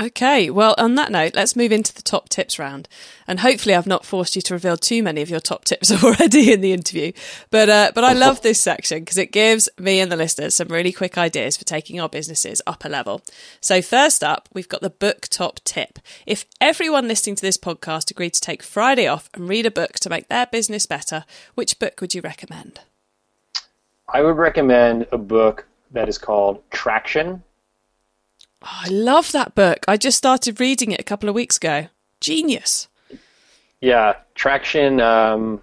Okay, 0.00 0.48
well, 0.48 0.76
on 0.78 0.94
that 0.94 1.10
note, 1.10 1.34
let's 1.34 1.56
move 1.56 1.72
into 1.72 1.92
the 1.92 2.02
top 2.02 2.28
tips 2.28 2.56
round. 2.56 2.88
And 3.26 3.40
hopefully, 3.40 3.74
I've 3.74 3.86
not 3.86 4.04
forced 4.04 4.36
you 4.36 4.42
to 4.42 4.54
reveal 4.54 4.76
too 4.76 5.02
many 5.02 5.22
of 5.22 5.30
your 5.30 5.40
top 5.40 5.64
tips 5.64 5.90
already 6.04 6.52
in 6.52 6.60
the 6.60 6.72
interview. 6.72 7.10
But 7.50 7.68
uh, 7.68 7.90
but 7.94 8.04
I 8.04 8.12
love 8.14 8.42
this 8.42 8.60
section 8.60 9.00
because 9.00 9.18
it 9.18 9.32
gives 9.32 9.68
me 9.76 9.98
and 9.98 10.12
the 10.12 10.16
listeners 10.16 10.54
some 10.54 10.68
really 10.68 10.92
quick 10.92 11.18
ideas 11.18 11.56
for 11.56 11.64
taking 11.64 11.98
our 11.98 12.08
businesses 12.08 12.62
up 12.64 12.84
a 12.84 12.88
level. 12.88 13.22
So 13.60 13.82
first 13.82 14.22
up, 14.22 14.48
we've 14.52 14.68
got 14.68 14.82
the 14.82 14.90
book 14.90 15.26
top 15.28 15.58
tip. 15.64 15.98
If 16.26 16.44
everyone 16.60 17.08
listening 17.08 17.34
to 17.34 17.42
this 17.42 17.56
podcast 17.56 18.12
agreed 18.12 18.34
to 18.34 18.40
take 18.40 18.62
Friday 18.62 19.08
off 19.08 19.28
and 19.34 19.48
read 19.48 19.66
a 19.66 19.70
book 19.70 19.94
to 19.94 20.10
make 20.10 20.28
their 20.28 20.46
business 20.46 20.86
better, 20.86 21.24
which 21.56 21.80
book 21.80 22.00
would 22.00 22.14
you 22.14 22.20
recommend? 22.20 22.80
I 24.08 24.22
would 24.22 24.36
recommend 24.36 25.08
a 25.10 25.18
book 25.18 25.66
that 25.90 26.08
is 26.08 26.18
called 26.18 26.62
Traction 26.70 27.42
Oh, 28.62 28.80
I 28.84 28.88
love 28.88 29.32
that 29.32 29.54
book. 29.54 29.84
I 29.86 29.96
just 29.96 30.18
started 30.18 30.60
reading 30.60 30.92
it 30.92 31.00
a 31.00 31.04
couple 31.04 31.28
of 31.28 31.34
weeks 31.34 31.56
ago. 31.56 31.88
Genius. 32.20 32.88
Yeah, 33.80 34.14
Traction. 34.34 35.00
Um, 35.00 35.62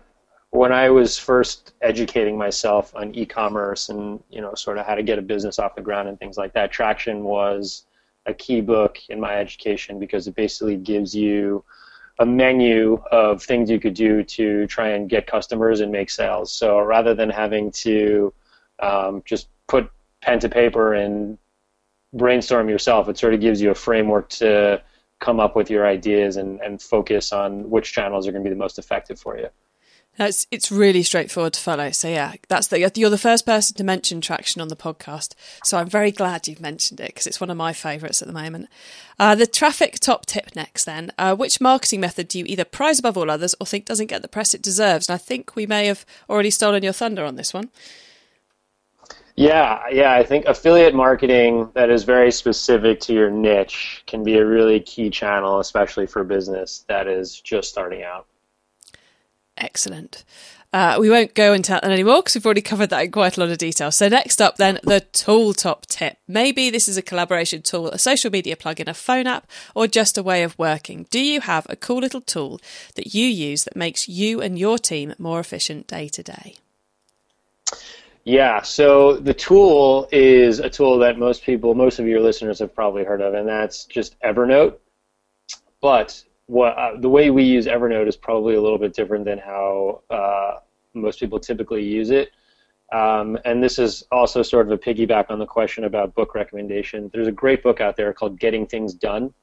when 0.52 0.72
I 0.72 0.90
was 0.90 1.18
first 1.18 1.74
educating 1.82 2.38
myself 2.38 2.96
on 2.96 3.14
e-commerce 3.14 3.90
and 3.90 4.24
you 4.30 4.40
know 4.40 4.54
sort 4.56 4.78
of 4.78 4.86
how 4.86 4.96
to 4.96 5.04
get 5.04 5.20
a 5.20 5.22
business 5.22 5.60
off 5.60 5.76
the 5.76 5.82
ground 5.82 6.08
and 6.08 6.18
things 6.18 6.38
like 6.38 6.54
that, 6.54 6.72
Traction 6.72 7.24
was 7.24 7.84
a 8.26 8.34
key 8.34 8.62
book 8.62 8.98
in 9.10 9.20
my 9.20 9.36
education 9.36 10.00
because 10.00 10.28
it 10.28 10.36
basically 10.36 10.78
gives 10.78 11.14
you 11.14 11.64
a 12.20 12.26
menu 12.26 13.04
of 13.12 13.44
things 13.44 13.70
you 13.70 13.80
could 13.80 13.94
do 13.94 14.24
to 14.24 14.66
try 14.68 14.90
and 14.90 15.10
get 15.10 15.28
customers 15.28 15.82
and 15.82 15.92
make 15.92 16.10
sales. 16.10 16.52
So 16.52 16.80
rather 16.80 17.14
than 17.14 17.30
having 17.30 17.72
to 17.72 18.34
um, 18.80 19.22
just 19.26 19.50
put 19.68 19.92
pen 20.22 20.40
to 20.40 20.50
paper 20.50 20.94
and 20.94 21.38
brainstorm 22.16 22.70
yourself. 22.70 23.10
It 23.10 23.18
sort 23.18 23.34
of 23.34 23.42
gives 23.42 23.62
you 23.62 23.72
a 23.72 23.76
framework 23.76 24.30
to 24.30 24.82
come 25.20 25.40
up 25.40 25.56
with 25.56 25.70
your 25.70 25.86
ideas 25.86 26.38
and, 26.38 26.60
and 26.62 26.82
focus 26.82 27.32
on 27.32 27.70
which 27.70 27.94
channels 27.94 28.28
are 28.28 28.32
going 28.32 28.44
to 28.44 28.50
be 28.50 28.54
the 28.54 28.60
most 28.60 28.80
effective 28.80 29.20
for 29.20 29.38
you. 29.38 29.50
It's 30.18 30.48
it's 30.50 30.72
really 30.72 31.04
straightforward 31.04 31.54
to 31.54 31.60
follow. 31.60 31.92
So 31.92 32.08
yeah, 32.08 32.36
that's 32.48 32.68
the 32.68 32.90
you're 32.96 33.10
the 33.10 33.18
first 33.18 33.46
person 33.46 33.76
to 33.76 33.84
mention 33.84 34.22
traction 34.22 34.62
on 34.62 34.70
the 34.70 34.76
podcast. 34.76 35.36
So 35.66 35.78
I'm 35.78 35.90
very 35.90 36.12
glad 36.12 36.48
you've 36.48 36.62
mentioned 36.62 37.02
it 37.02 37.08
because 37.08 37.28
it's 37.28 37.42
one 37.42 37.50
of 37.50 37.58
my 37.58 37.74
favourites 37.74 38.22
at 38.22 38.28
the 38.30 38.34
moment. 38.34 38.70
Uh, 39.20 39.36
the 39.36 39.46
traffic 39.46 40.00
top 40.00 40.26
tip 40.26 40.56
next. 40.56 40.86
Then, 40.86 41.12
uh, 41.18 41.36
which 41.36 41.60
marketing 41.60 42.00
method 42.00 42.30
do 42.30 42.40
you 42.40 42.46
either 42.48 42.64
prize 42.64 43.00
above 43.00 43.18
all 43.18 43.30
others 43.30 43.56
or 43.60 43.66
think 43.66 43.86
doesn't 43.86 44.08
get 44.08 44.22
the 44.22 44.30
press 44.30 44.54
it 44.54 44.62
deserves? 44.62 45.10
And 45.10 45.16
I 45.16 45.18
think 45.18 45.54
we 45.54 45.68
may 45.68 45.88
have 45.88 46.06
already 46.30 46.50
stolen 46.50 46.82
your 46.82 46.94
thunder 46.94 47.26
on 47.26 47.36
this 47.36 47.54
one. 47.54 47.70
Yeah, 49.36 49.84
yeah, 49.92 50.14
I 50.14 50.24
think 50.24 50.46
affiliate 50.46 50.96
marketing 50.96 51.70
that 51.74 51.90
is 51.90 52.06
very 52.06 52.32
specific 52.32 53.02
to 53.02 53.14
your 53.14 53.30
niche 53.30 54.04
can 54.08 54.24
be 54.24 54.38
a 54.38 54.46
really 54.46 54.80
key 54.80 55.10
channel, 55.10 55.60
especially 55.60 56.08
for 56.08 56.24
business 56.24 56.86
that 56.88 57.08
is 57.08 57.42
just 57.42 57.70
starting 57.70 58.02
out. 58.04 58.28
Excellent. 59.58 60.24
Uh, 60.72 60.98
we 61.00 61.10
won't 61.10 61.34
go 61.34 61.54
into 61.54 61.72
that 61.72 61.86
anymore 61.86 62.22
because 62.22 62.36
we've 62.36 62.46
already 62.46 62.62
covered 62.62 62.90
that 62.90 63.04
in 63.04 63.12
quite 63.12 63.38
a 63.38 63.40
lot 63.40 63.50
of 63.50 63.58
detail. 63.58 63.92
So 63.92 64.10
next 64.10 64.42
up, 64.42 64.58
then 64.58 64.80
the 64.84 65.00
tool 65.00 65.54
top 65.54 65.86
tip. 65.86 66.18
Maybe 66.28 66.70
this 66.70 66.88
is 66.88 66.98
a 66.98 67.02
collaboration 67.02 67.62
tool, 67.62 67.90
a 67.90 67.98
social 67.98 68.32
media 68.32 68.56
plugin, 68.56 68.88
a 68.88 68.94
phone 68.94 69.28
app, 69.28 69.50
or 69.74 69.88
just 69.88 70.18
a 70.18 70.24
way 70.24 70.44
of 70.44 70.58
working. 70.60 71.08
Do 71.10 71.20
you 71.20 71.42
have 71.42 71.66
a 71.70 71.78
cool 71.78 72.00
little 72.00 72.22
tool 72.22 72.60
that 72.96 73.14
you 73.14 73.26
use 73.26 73.64
that 73.66 73.76
makes 73.76 74.10
you 74.10 74.42
and 74.42 74.60
your 74.60 74.78
team 74.78 75.14
more 75.18 75.40
efficient 75.40 75.88
day 75.88 76.10
to 76.10 76.24
day? 76.24 76.56
Yeah, 78.26 78.64
so 78.64 79.18
the 79.18 79.36
tool 79.36 80.10
is 80.12 80.58
a 80.60 80.68
tool 80.68 80.98
that 80.98 81.20
most 81.20 81.44
people, 81.44 81.76
most 81.76 82.00
of 82.00 82.08
your 82.08 82.22
listeners 82.22 82.58
have 82.58 82.74
probably 82.74 83.04
heard 83.04 83.22
of, 83.22 83.36
and 83.36 83.48
that's 83.48 83.86
just 83.86 84.20
Evernote. 84.22 84.78
But 85.80 86.24
what 86.48 86.76
uh, 86.76 86.98
the 86.98 87.10
way 87.10 87.30
we 87.30 87.44
use 87.44 87.68
Evernote 87.68 88.08
is 88.08 88.16
probably 88.16 88.56
a 88.56 88.62
little 88.62 88.80
bit 88.80 88.96
different 88.96 89.26
than 89.26 89.38
how 89.38 90.02
uh, 90.10 90.56
most 90.96 91.20
people 91.20 91.40
typically 91.40 91.84
use 91.84 92.10
it. 92.10 92.32
Um, 92.92 93.38
and 93.46 93.62
this 93.62 93.78
is 93.78 94.04
also 94.12 94.42
sort 94.42 94.66
of 94.66 94.72
a 94.72 94.78
piggyback 94.78 95.30
on 95.30 95.38
the 95.38 95.46
question 95.46 95.84
about 95.84 96.16
book 96.16 96.34
recommendation. 96.34 97.12
There's 97.14 97.28
a 97.28 97.32
great 97.32 97.62
book 97.62 97.80
out 97.80 97.96
there 97.96 98.12
called 98.12 98.40
Getting 98.40 98.66
Things 98.66 98.96
Done, 98.96 99.36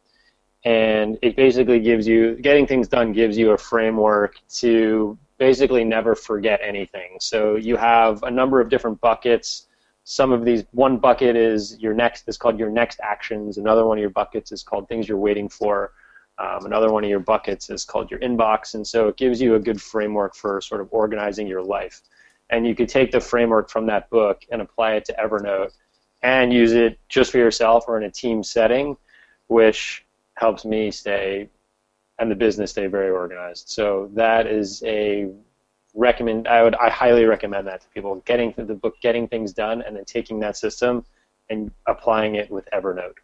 and 0.65 1.19
it 1.23 1.37
basically 1.37 1.79
gives 1.79 2.09
you 2.09 2.35
Getting 2.35 2.67
Things 2.67 2.89
Done 2.89 3.13
gives 3.13 3.39
you 3.39 3.53
a 3.53 3.59
framework 3.59 4.41
to 4.57 5.17
basically 5.43 5.83
never 5.83 6.15
forget 6.15 6.61
anything. 6.63 7.17
So 7.19 7.57
you 7.57 7.77
have 7.77 8.23
a 8.23 8.31
number 8.31 8.61
of 8.61 8.69
different 8.69 9.01
buckets. 9.01 9.67
Some 10.05 10.31
of 10.31 10.45
these, 10.45 10.63
one 10.71 10.99
bucket 10.99 11.35
is 11.35 11.77
your 11.81 11.95
next 11.95 12.29
is 12.29 12.39
called 12.39 12.61
your 12.61 12.71
next 12.71 13.01
actions. 13.03 13.59
Another 13.59 13.85
one 13.85 13.99
of 13.99 14.01
your 14.01 14.11
buckets 14.11 14.53
is 14.53 14.63
called 14.63 14.87
things 14.87 15.09
you're 15.09 15.19
waiting 15.19 15.49
for. 15.49 15.95
Um, 16.39 16.65
another 16.65 16.93
one 16.93 17.03
of 17.03 17.11
your 17.11 17.19
buckets 17.19 17.71
is 17.71 17.85
called 17.85 18.09
your 18.09 18.21
inbox, 18.21 18.75
and 18.75 18.87
so 18.87 19.09
it 19.09 19.17
gives 19.17 19.41
you 19.43 19.57
a 19.57 19.59
good 19.59 19.83
framework 19.83 20.37
for 20.37 20.61
sort 20.61 20.81
of 20.81 20.87
organizing 20.93 21.49
your 21.49 21.63
life. 21.63 22.03
And 22.51 22.65
you 22.65 22.77
could 22.77 22.89
take 22.89 23.11
the 23.11 23.21
framework 23.21 23.69
from 23.69 23.87
that 23.87 24.11
book 24.11 24.43
and 24.53 24.63
apply 24.63 24.95
it 24.95 25.05
to 25.07 25.13
Evernote 25.15 25.73
and 26.23 26.53
use 26.53 26.73
it 26.73 27.01
just 27.09 27.33
for 27.33 27.39
yourself 27.39 27.87
or 27.89 27.97
in 27.99 28.05
a 28.05 28.11
team 28.13 28.45
setting, 28.45 28.97
which 29.49 30.07
helps 30.35 30.65
me 30.65 30.93
stay 30.93 31.49
and 32.23 32.31
the 32.31 32.37
business 32.37 32.71
stay 32.71 32.87
very 32.87 33.11
organized. 33.11 33.69
So 33.69 34.09
that 34.15 34.47
is 34.47 34.81
a 34.85 35.29
recommend. 35.93 36.47
I 36.47 36.63
would 36.63 36.77
I 36.77 36.89
highly 36.89 37.25
recommend 37.25 37.67
that 37.67 37.81
to 37.81 37.89
people. 37.89 38.23
Getting 38.25 38.55
the 38.57 38.75
book, 38.75 38.95
getting 39.03 39.27
things 39.27 39.53
done, 39.53 39.83
and 39.83 39.97
then 39.97 40.05
taking 40.05 40.39
that 40.41 40.57
system 40.57 41.05
and 41.51 41.73
applying 41.85 42.37
it 42.37 42.49
with 42.49 42.69
Evernote. 42.73 43.17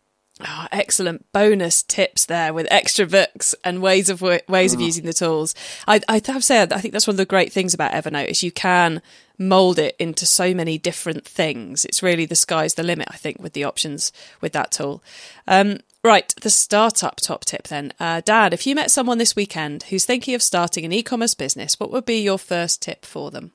Oh, 0.44 0.66
excellent 0.72 1.30
bonus 1.32 1.84
tips 1.84 2.26
there 2.26 2.52
with 2.52 2.66
extra 2.72 3.06
books 3.06 3.54
and 3.62 3.80
ways 3.80 4.10
of 4.10 4.20
ways 4.20 4.74
of 4.74 4.80
mm. 4.80 4.86
using 4.86 5.04
the 5.04 5.12
tools. 5.12 5.54
I, 5.86 6.00
I 6.08 6.20
have 6.26 6.44
said 6.44 6.72
I 6.72 6.80
think 6.80 6.90
that's 6.90 7.06
one 7.06 7.14
of 7.14 7.18
the 7.18 7.24
great 7.24 7.52
things 7.52 7.74
about 7.74 7.92
Evernote 7.92 8.26
is 8.28 8.42
you 8.42 8.52
can 8.52 9.00
mold 9.38 9.78
it 9.78 9.94
into 10.00 10.26
so 10.26 10.52
many 10.54 10.76
different 10.76 11.24
things. 11.24 11.84
It's 11.84 12.02
really 12.02 12.26
the 12.26 12.34
sky's 12.34 12.74
the 12.74 12.82
limit. 12.82 13.06
I 13.12 13.16
think 13.16 13.40
with 13.40 13.52
the 13.52 13.62
options 13.62 14.10
with 14.40 14.52
that 14.54 14.72
tool. 14.72 15.04
Um, 15.46 15.78
Right, 16.04 16.32
the 16.40 16.50
startup 16.50 17.16
top 17.16 17.44
tip 17.44 17.64
then. 17.64 17.92
Uh, 17.98 18.20
Dan, 18.24 18.52
if 18.52 18.66
you 18.66 18.74
met 18.76 18.90
someone 18.90 19.18
this 19.18 19.34
weekend 19.34 19.84
who's 19.84 20.04
thinking 20.04 20.34
of 20.34 20.42
starting 20.42 20.84
an 20.84 20.92
e 20.92 21.02
commerce 21.02 21.34
business, 21.34 21.80
what 21.80 21.90
would 21.90 22.04
be 22.04 22.20
your 22.20 22.38
first 22.38 22.82
tip 22.82 23.04
for 23.04 23.32
them? 23.32 23.50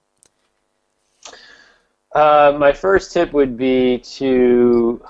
Uh, 2.14 2.56
my 2.60 2.74
first 2.74 3.14
tip 3.14 3.32
would 3.32 3.56
be 3.56 4.00
to 4.00 5.02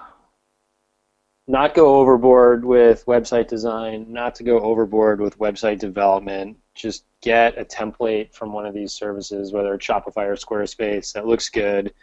not 1.47 1.73
go 1.73 1.95
overboard 1.95 2.63
with 2.63 3.05
website 3.07 3.47
design, 3.47 4.05
not 4.09 4.35
to 4.35 4.43
go 4.43 4.59
overboard 4.59 5.19
with 5.19 5.39
website 5.39 5.79
development. 5.79 6.55
Just 6.75 7.03
get 7.21 7.57
a 7.57 7.65
template 7.65 8.31
from 8.31 8.53
one 8.53 8.67
of 8.67 8.75
these 8.75 8.93
services, 8.93 9.51
whether 9.51 9.73
it's 9.73 9.85
Shopify 9.85 10.27
or 10.27 10.35
Squarespace, 10.35 11.13
that 11.13 11.25
looks 11.25 11.49
good, 11.49 11.93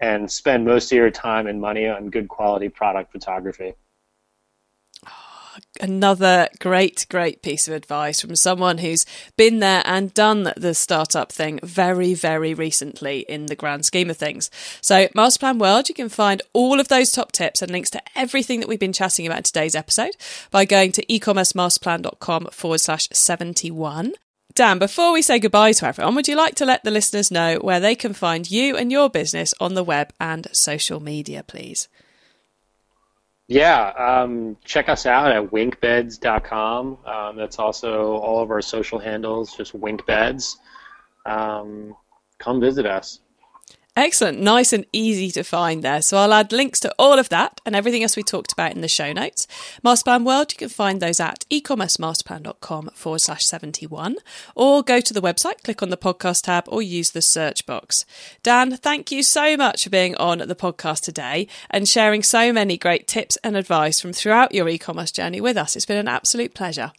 and 0.00 0.30
spend 0.30 0.64
most 0.64 0.90
of 0.90 0.96
your 0.96 1.10
time 1.12 1.46
and 1.46 1.60
money 1.60 1.86
on 1.86 2.10
good 2.10 2.28
quality 2.28 2.68
product 2.68 3.12
photography 3.12 3.74
another 5.80 6.48
great, 6.58 7.06
great 7.10 7.42
piece 7.42 7.66
of 7.66 7.74
advice 7.74 8.20
from 8.20 8.36
someone 8.36 8.78
who's 8.78 9.06
been 9.36 9.58
there 9.58 9.82
and 9.84 10.14
done 10.14 10.52
the 10.56 10.74
startup 10.74 11.32
thing 11.32 11.58
very, 11.62 12.14
very 12.14 12.54
recently 12.54 13.20
in 13.20 13.46
the 13.46 13.56
grand 13.56 13.84
scheme 13.84 14.10
of 14.10 14.16
things. 14.16 14.50
So, 14.80 15.08
Masterplan 15.08 15.58
World, 15.58 15.88
you 15.88 15.94
can 15.94 16.08
find 16.08 16.42
all 16.52 16.80
of 16.80 16.88
those 16.88 17.12
top 17.12 17.32
tips 17.32 17.62
and 17.62 17.70
links 17.70 17.90
to 17.90 18.02
everything 18.14 18.60
that 18.60 18.68
we've 18.68 18.78
been 18.78 18.92
chatting 18.92 19.26
about 19.26 19.38
in 19.38 19.44
today's 19.44 19.74
episode 19.74 20.16
by 20.50 20.64
going 20.64 20.92
to 20.92 21.06
ecommercemasterplan.com 21.06 22.48
forward 22.52 22.80
slash 22.80 23.08
71. 23.12 24.12
Dan, 24.54 24.78
before 24.78 25.12
we 25.12 25.22
say 25.22 25.38
goodbye 25.38 25.72
to 25.72 25.86
everyone, 25.86 26.14
would 26.16 26.28
you 26.28 26.36
like 26.36 26.56
to 26.56 26.64
let 26.64 26.82
the 26.82 26.90
listeners 26.90 27.30
know 27.30 27.58
where 27.58 27.80
they 27.80 27.94
can 27.94 28.12
find 28.12 28.50
you 28.50 28.76
and 28.76 28.90
your 28.90 29.08
business 29.08 29.54
on 29.60 29.74
the 29.74 29.84
web 29.84 30.12
and 30.20 30.48
social 30.52 31.00
media, 31.00 31.42
please? 31.42 31.88
Yeah, 33.50 33.88
um, 33.98 34.56
check 34.64 34.88
us 34.88 35.06
out 35.06 35.32
at 35.32 35.50
winkbeds.com. 35.50 36.98
Um, 37.04 37.36
that's 37.36 37.58
also 37.58 38.12
all 38.18 38.40
of 38.40 38.52
our 38.52 38.62
social 38.62 39.00
handles, 39.00 39.56
just 39.56 39.72
winkbeds. 39.72 40.54
Um, 41.26 41.96
come 42.38 42.60
visit 42.60 42.86
us. 42.86 43.18
Excellent. 44.00 44.40
Nice 44.40 44.72
and 44.72 44.86
easy 44.94 45.30
to 45.32 45.44
find 45.44 45.82
there. 45.82 46.00
So 46.00 46.16
I'll 46.16 46.32
add 46.32 46.52
links 46.52 46.80
to 46.80 46.94
all 46.98 47.18
of 47.18 47.28
that 47.28 47.60
and 47.66 47.76
everything 47.76 48.02
else 48.02 48.16
we 48.16 48.22
talked 48.22 48.50
about 48.50 48.72
in 48.72 48.80
the 48.80 48.88
show 48.88 49.12
notes. 49.12 49.46
Masterplan 49.84 50.24
World, 50.24 50.52
you 50.52 50.56
can 50.56 50.70
find 50.70 51.02
those 51.02 51.20
at 51.20 51.44
ecommercemasterplan.com 51.50 52.92
forward 52.94 53.18
slash 53.18 53.44
71 53.44 54.16
or 54.54 54.82
go 54.82 55.02
to 55.02 55.12
the 55.12 55.20
website, 55.20 55.62
click 55.64 55.82
on 55.82 55.90
the 55.90 55.98
podcast 55.98 56.44
tab 56.44 56.64
or 56.68 56.80
use 56.80 57.10
the 57.10 57.20
search 57.20 57.66
box. 57.66 58.06
Dan, 58.42 58.74
thank 58.78 59.12
you 59.12 59.22
so 59.22 59.54
much 59.58 59.84
for 59.84 59.90
being 59.90 60.16
on 60.16 60.38
the 60.38 60.56
podcast 60.56 61.02
today 61.02 61.46
and 61.68 61.86
sharing 61.86 62.22
so 62.22 62.54
many 62.54 62.78
great 62.78 63.06
tips 63.06 63.36
and 63.44 63.54
advice 63.54 64.00
from 64.00 64.14
throughout 64.14 64.54
your 64.54 64.66
e-commerce 64.70 65.12
journey 65.12 65.42
with 65.42 65.58
us. 65.58 65.76
It's 65.76 65.84
been 65.84 65.98
an 65.98 66.08
absolute 66.08 66.54
pleasure. 66.54 66.92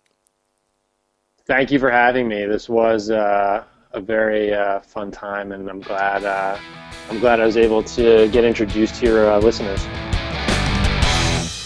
Thank 1.47 1.71
you 1.71 1.79
for 1.79 1.89
having 1.89 2.27
me. 2.27 2.45
This 2.45 2.69
was 2.69 3.09
uh, 3.09 3.63
a 3.93 4.01
very 4.01 4.53
uh, 4.53 4.81
fun 4.81 5.11
time, 5.11 5.51
and 5.51 5.69
I'm 5.69 5.81
glad 5.81 6.23
uh, 6.23 6.57
I'm 7.11 7.19
glad 7.19 7.41
I 7.41 7.45
was 7.45 7.57
able 7.57 7.83
to 7.83 8.29
get 8.29 8.45
introduced 8.45 8.95
to 8.95 9.05
your 9.05 9.29
uh, 9.29 9.37
listeners. 9.39 9.85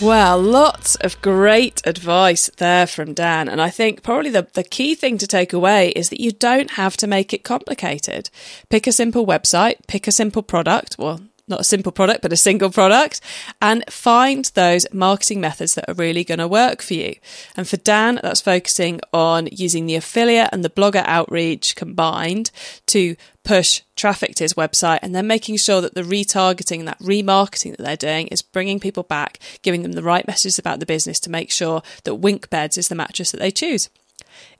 Well, 0.01 0.41
lots 0.41 0.95
of 0.95 1.21
great 1.21 1.83
advice 1.85 2.49
there 2.57 2.87
from 2.87 3.13
Dan. 3.13 3.47
And 3.47 3.61
I 3.61 3.69
think 3.69 4.01
probably 4.01 4.31
the, 4.31 4.47
the 4.53 4.63
key 4.63 4.95
thing 4.95 5.19
to 5.19 5.27
take 5.27 5.53
away 5.53 5.89
is 5.89 6.09
that 6.09 6.19
you 6.19 6.31
don't 6.31 6.71
have 6.71 6.97
to 6.97 7.05
make 7.05 7.31
it 7.31 7.43
complicated. 7.43 8.31
Pick 8.69 8.87
a 8.87 8.91
simple 8.91 9.27
website, 9.27 9.75
pick 9.87 10.07
a 10.07 10.11
simple 10.11 10.41
product. 10.41 10.95
Well, 10.97 11.21
not 11.47 11.61
a 11.61 11.65
simple 11.65 11.91
product, 11.91 12.21
but 12.21 12.33
a 12.33 12.37
single 12.37 12.69
product, 12.69 13.21
and 13.61 13.83
find 13.89 14.45
those 14.55 14.85
marketing 14.91 15.39
methods 15.41 15.75
that 15.75 15.89
are 15.89 15.93
really 15.93 16.23
going 16.23 16.39
to 16.39 16.47
work 16.47 16.81
for 16.81 16.95
you. 16.95 17.15
And 17.55 17.67
for 17.67 17.77
Dan, 17.77 18.19
that's 18.21 18.41
focusing 18.41 18.99
on 19.13 19.47
using 19.51 19.85
the 19.85 19.95
affiliate 19.95 20.49
and 20.51 20.63
the 20.63 20.69
blogger 20.69 21.03
outreach 21.05 21.75
combined 21.75 22.51
to 22.87 23.15
push 23.43 23.83
traffic 23.95 24.35
to 24.35 24.43
his 24.43 24.55
website 24.55 24.99
and 25.01 25.13
then 25.13 25.27
making 25.27 25.57
sure 25.57 25.79
that 25.79 25.93
the 25.93 26.01
retargeting, 26.01 26.85
that 26.85 26.99
remarketing 26.99 27.77
that 27.77 27.83
they're 27.83 27.95
doing 27.95 28.27
is 28.27 28.41
bringing 28.41 28.79
people 28.79 29.03
back, 29.03 29.39
giving 29.61 29.83
them 29.83 29.93
the 29.93 30.03
right 30.03 30.27
messages 30.27 30.57
about 30.57 30.79
the 30.79 30.85
business 30.85 31.19
to 31.19 31.29
make 31.29 31.51
sure 31.51 31.83
that 32.03 32.15
Wink 32.15 32.49
Beds 32.49 32.77
is 32.77 32.87
the 32.87 32.95
mattress 32.95 33.31
that 33.31 33.39
they 33.39 33.51
choose. 33.51 33.89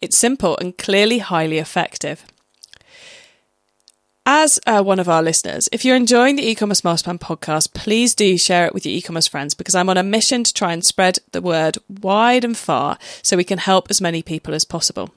It's 0.02 0.18
simple 0.18 0.56
and 0.58 0.78
clearly 0.78 1.18
highly 1.18 1.58
effective. 1.58 2.26
As 4.28 4.60
uh, 4.66 4.82
one 4.82 4.98
of 4.98 5.08
our 5.08 5.22
listeners, 5.22 5.70
if 5.72 5.86
you're 5.86 5.96
enjoying 5.96 6.36
the 6.36 6.50
e-commerce 6.50 6.82
masterplan 6.82 7.20
podcast, 7.20 7.76
please 7.76 8.16
do 8.16 8.40
share 8.40 8.66
it 8.66 8.74
with 8.74 8.84
your 8.84 8.96
e-commerce 8.96 9.28
friends 9.28 9.54
because 9.54 9.76
I'm 9.76 9.88
on 9.88 9.98
a 9.98 10.04
mission 10.04 10.44
to 10.44 10.52
try 10.52 10.74
and 10.74 10.84
spread 10.84 11.20
the 11.32 11.44
word 11.44 11.78
wide 11.88 12.44
and 12.44 12.58
far 12.58 12.98
so 13.22 13.38
we 13.38 13.44
can 13.44 13.60
help 13.60 13.86
as 13.92 14.02
many 14.02 14.24
people 14.24 14.56
as 14.56 14.66
possible. 14.66 15.12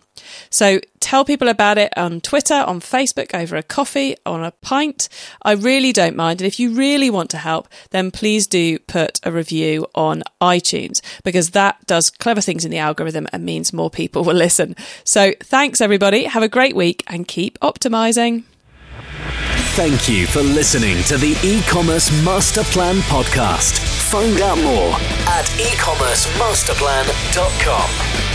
So 0.50 0.80
tell 1.00 1.24
people 1.24 1.48
about 1.48 1.78
it 1.78 1.96
on 1.96 2.20
Twitter, 2.20 2.52
on 2.52 2.80
Facebook, 2.80 3.32
over 3.32 3.56
a 3.56 3.62
coffee, 3.62 4.14
on 4.26 4.44
a 4.44 4.50
pint. 4.50 5.08
I 5.40 5.52
really 5.52 5.94
don't 5.94 6.16
mind. 6.16 6.42
And 6.42 6.46
if 6.46 6.60
you 6.60 6.74
really 6.74 7.08
want 7.08 7.30
to 7.30 7.38
help, 7.38 7.66
then 7.90 8.10
please 8.10 8.46
do 8.46 8.78
put 8.78 9.20
a 9.22 9.32
review 9.32 9.86
on 9.94 10.22
iTunes 10.42 11.00
because 11.24 11.52
that 11.52 11.78
does 11.86 12.10
clever 12.10 12.42
things 12.42 12.66
in 12.66 12.70
the 12.70 12.76
algorithm 12.76 13.26
and 13.32 13.42
means 13.42 13.72
more 13.72 13.88
people 13.88 14.22
will 14.22 14.34
listen. 14.34 14.76
So 15.02 15.32
thanks 15.40 15.80
everybody. 15.80 16.24
Have 16.24 16.42
a 16.42 16.48
great 16.48 16.76
week 16.76 17.04
and 17.06 17.26
keep 17.26 17.58
optimizing. 17.60 18.44
Thank 19.78 20.08
you 20.08 20.26
for 20.26 20.42
listening 20.42 21.04
to 21.04 21.16
the 21.16 21.38
e-commerce 21.44 22.10
master 22.24 22.64
plan 22.64 22.96
podcast. 23.02 23.78
Find 24.10 24.40
out 24.40 24.58
more 24.58 24.94
at 25.28 25.44
ecommercemasterplan.com. 25.54 28.27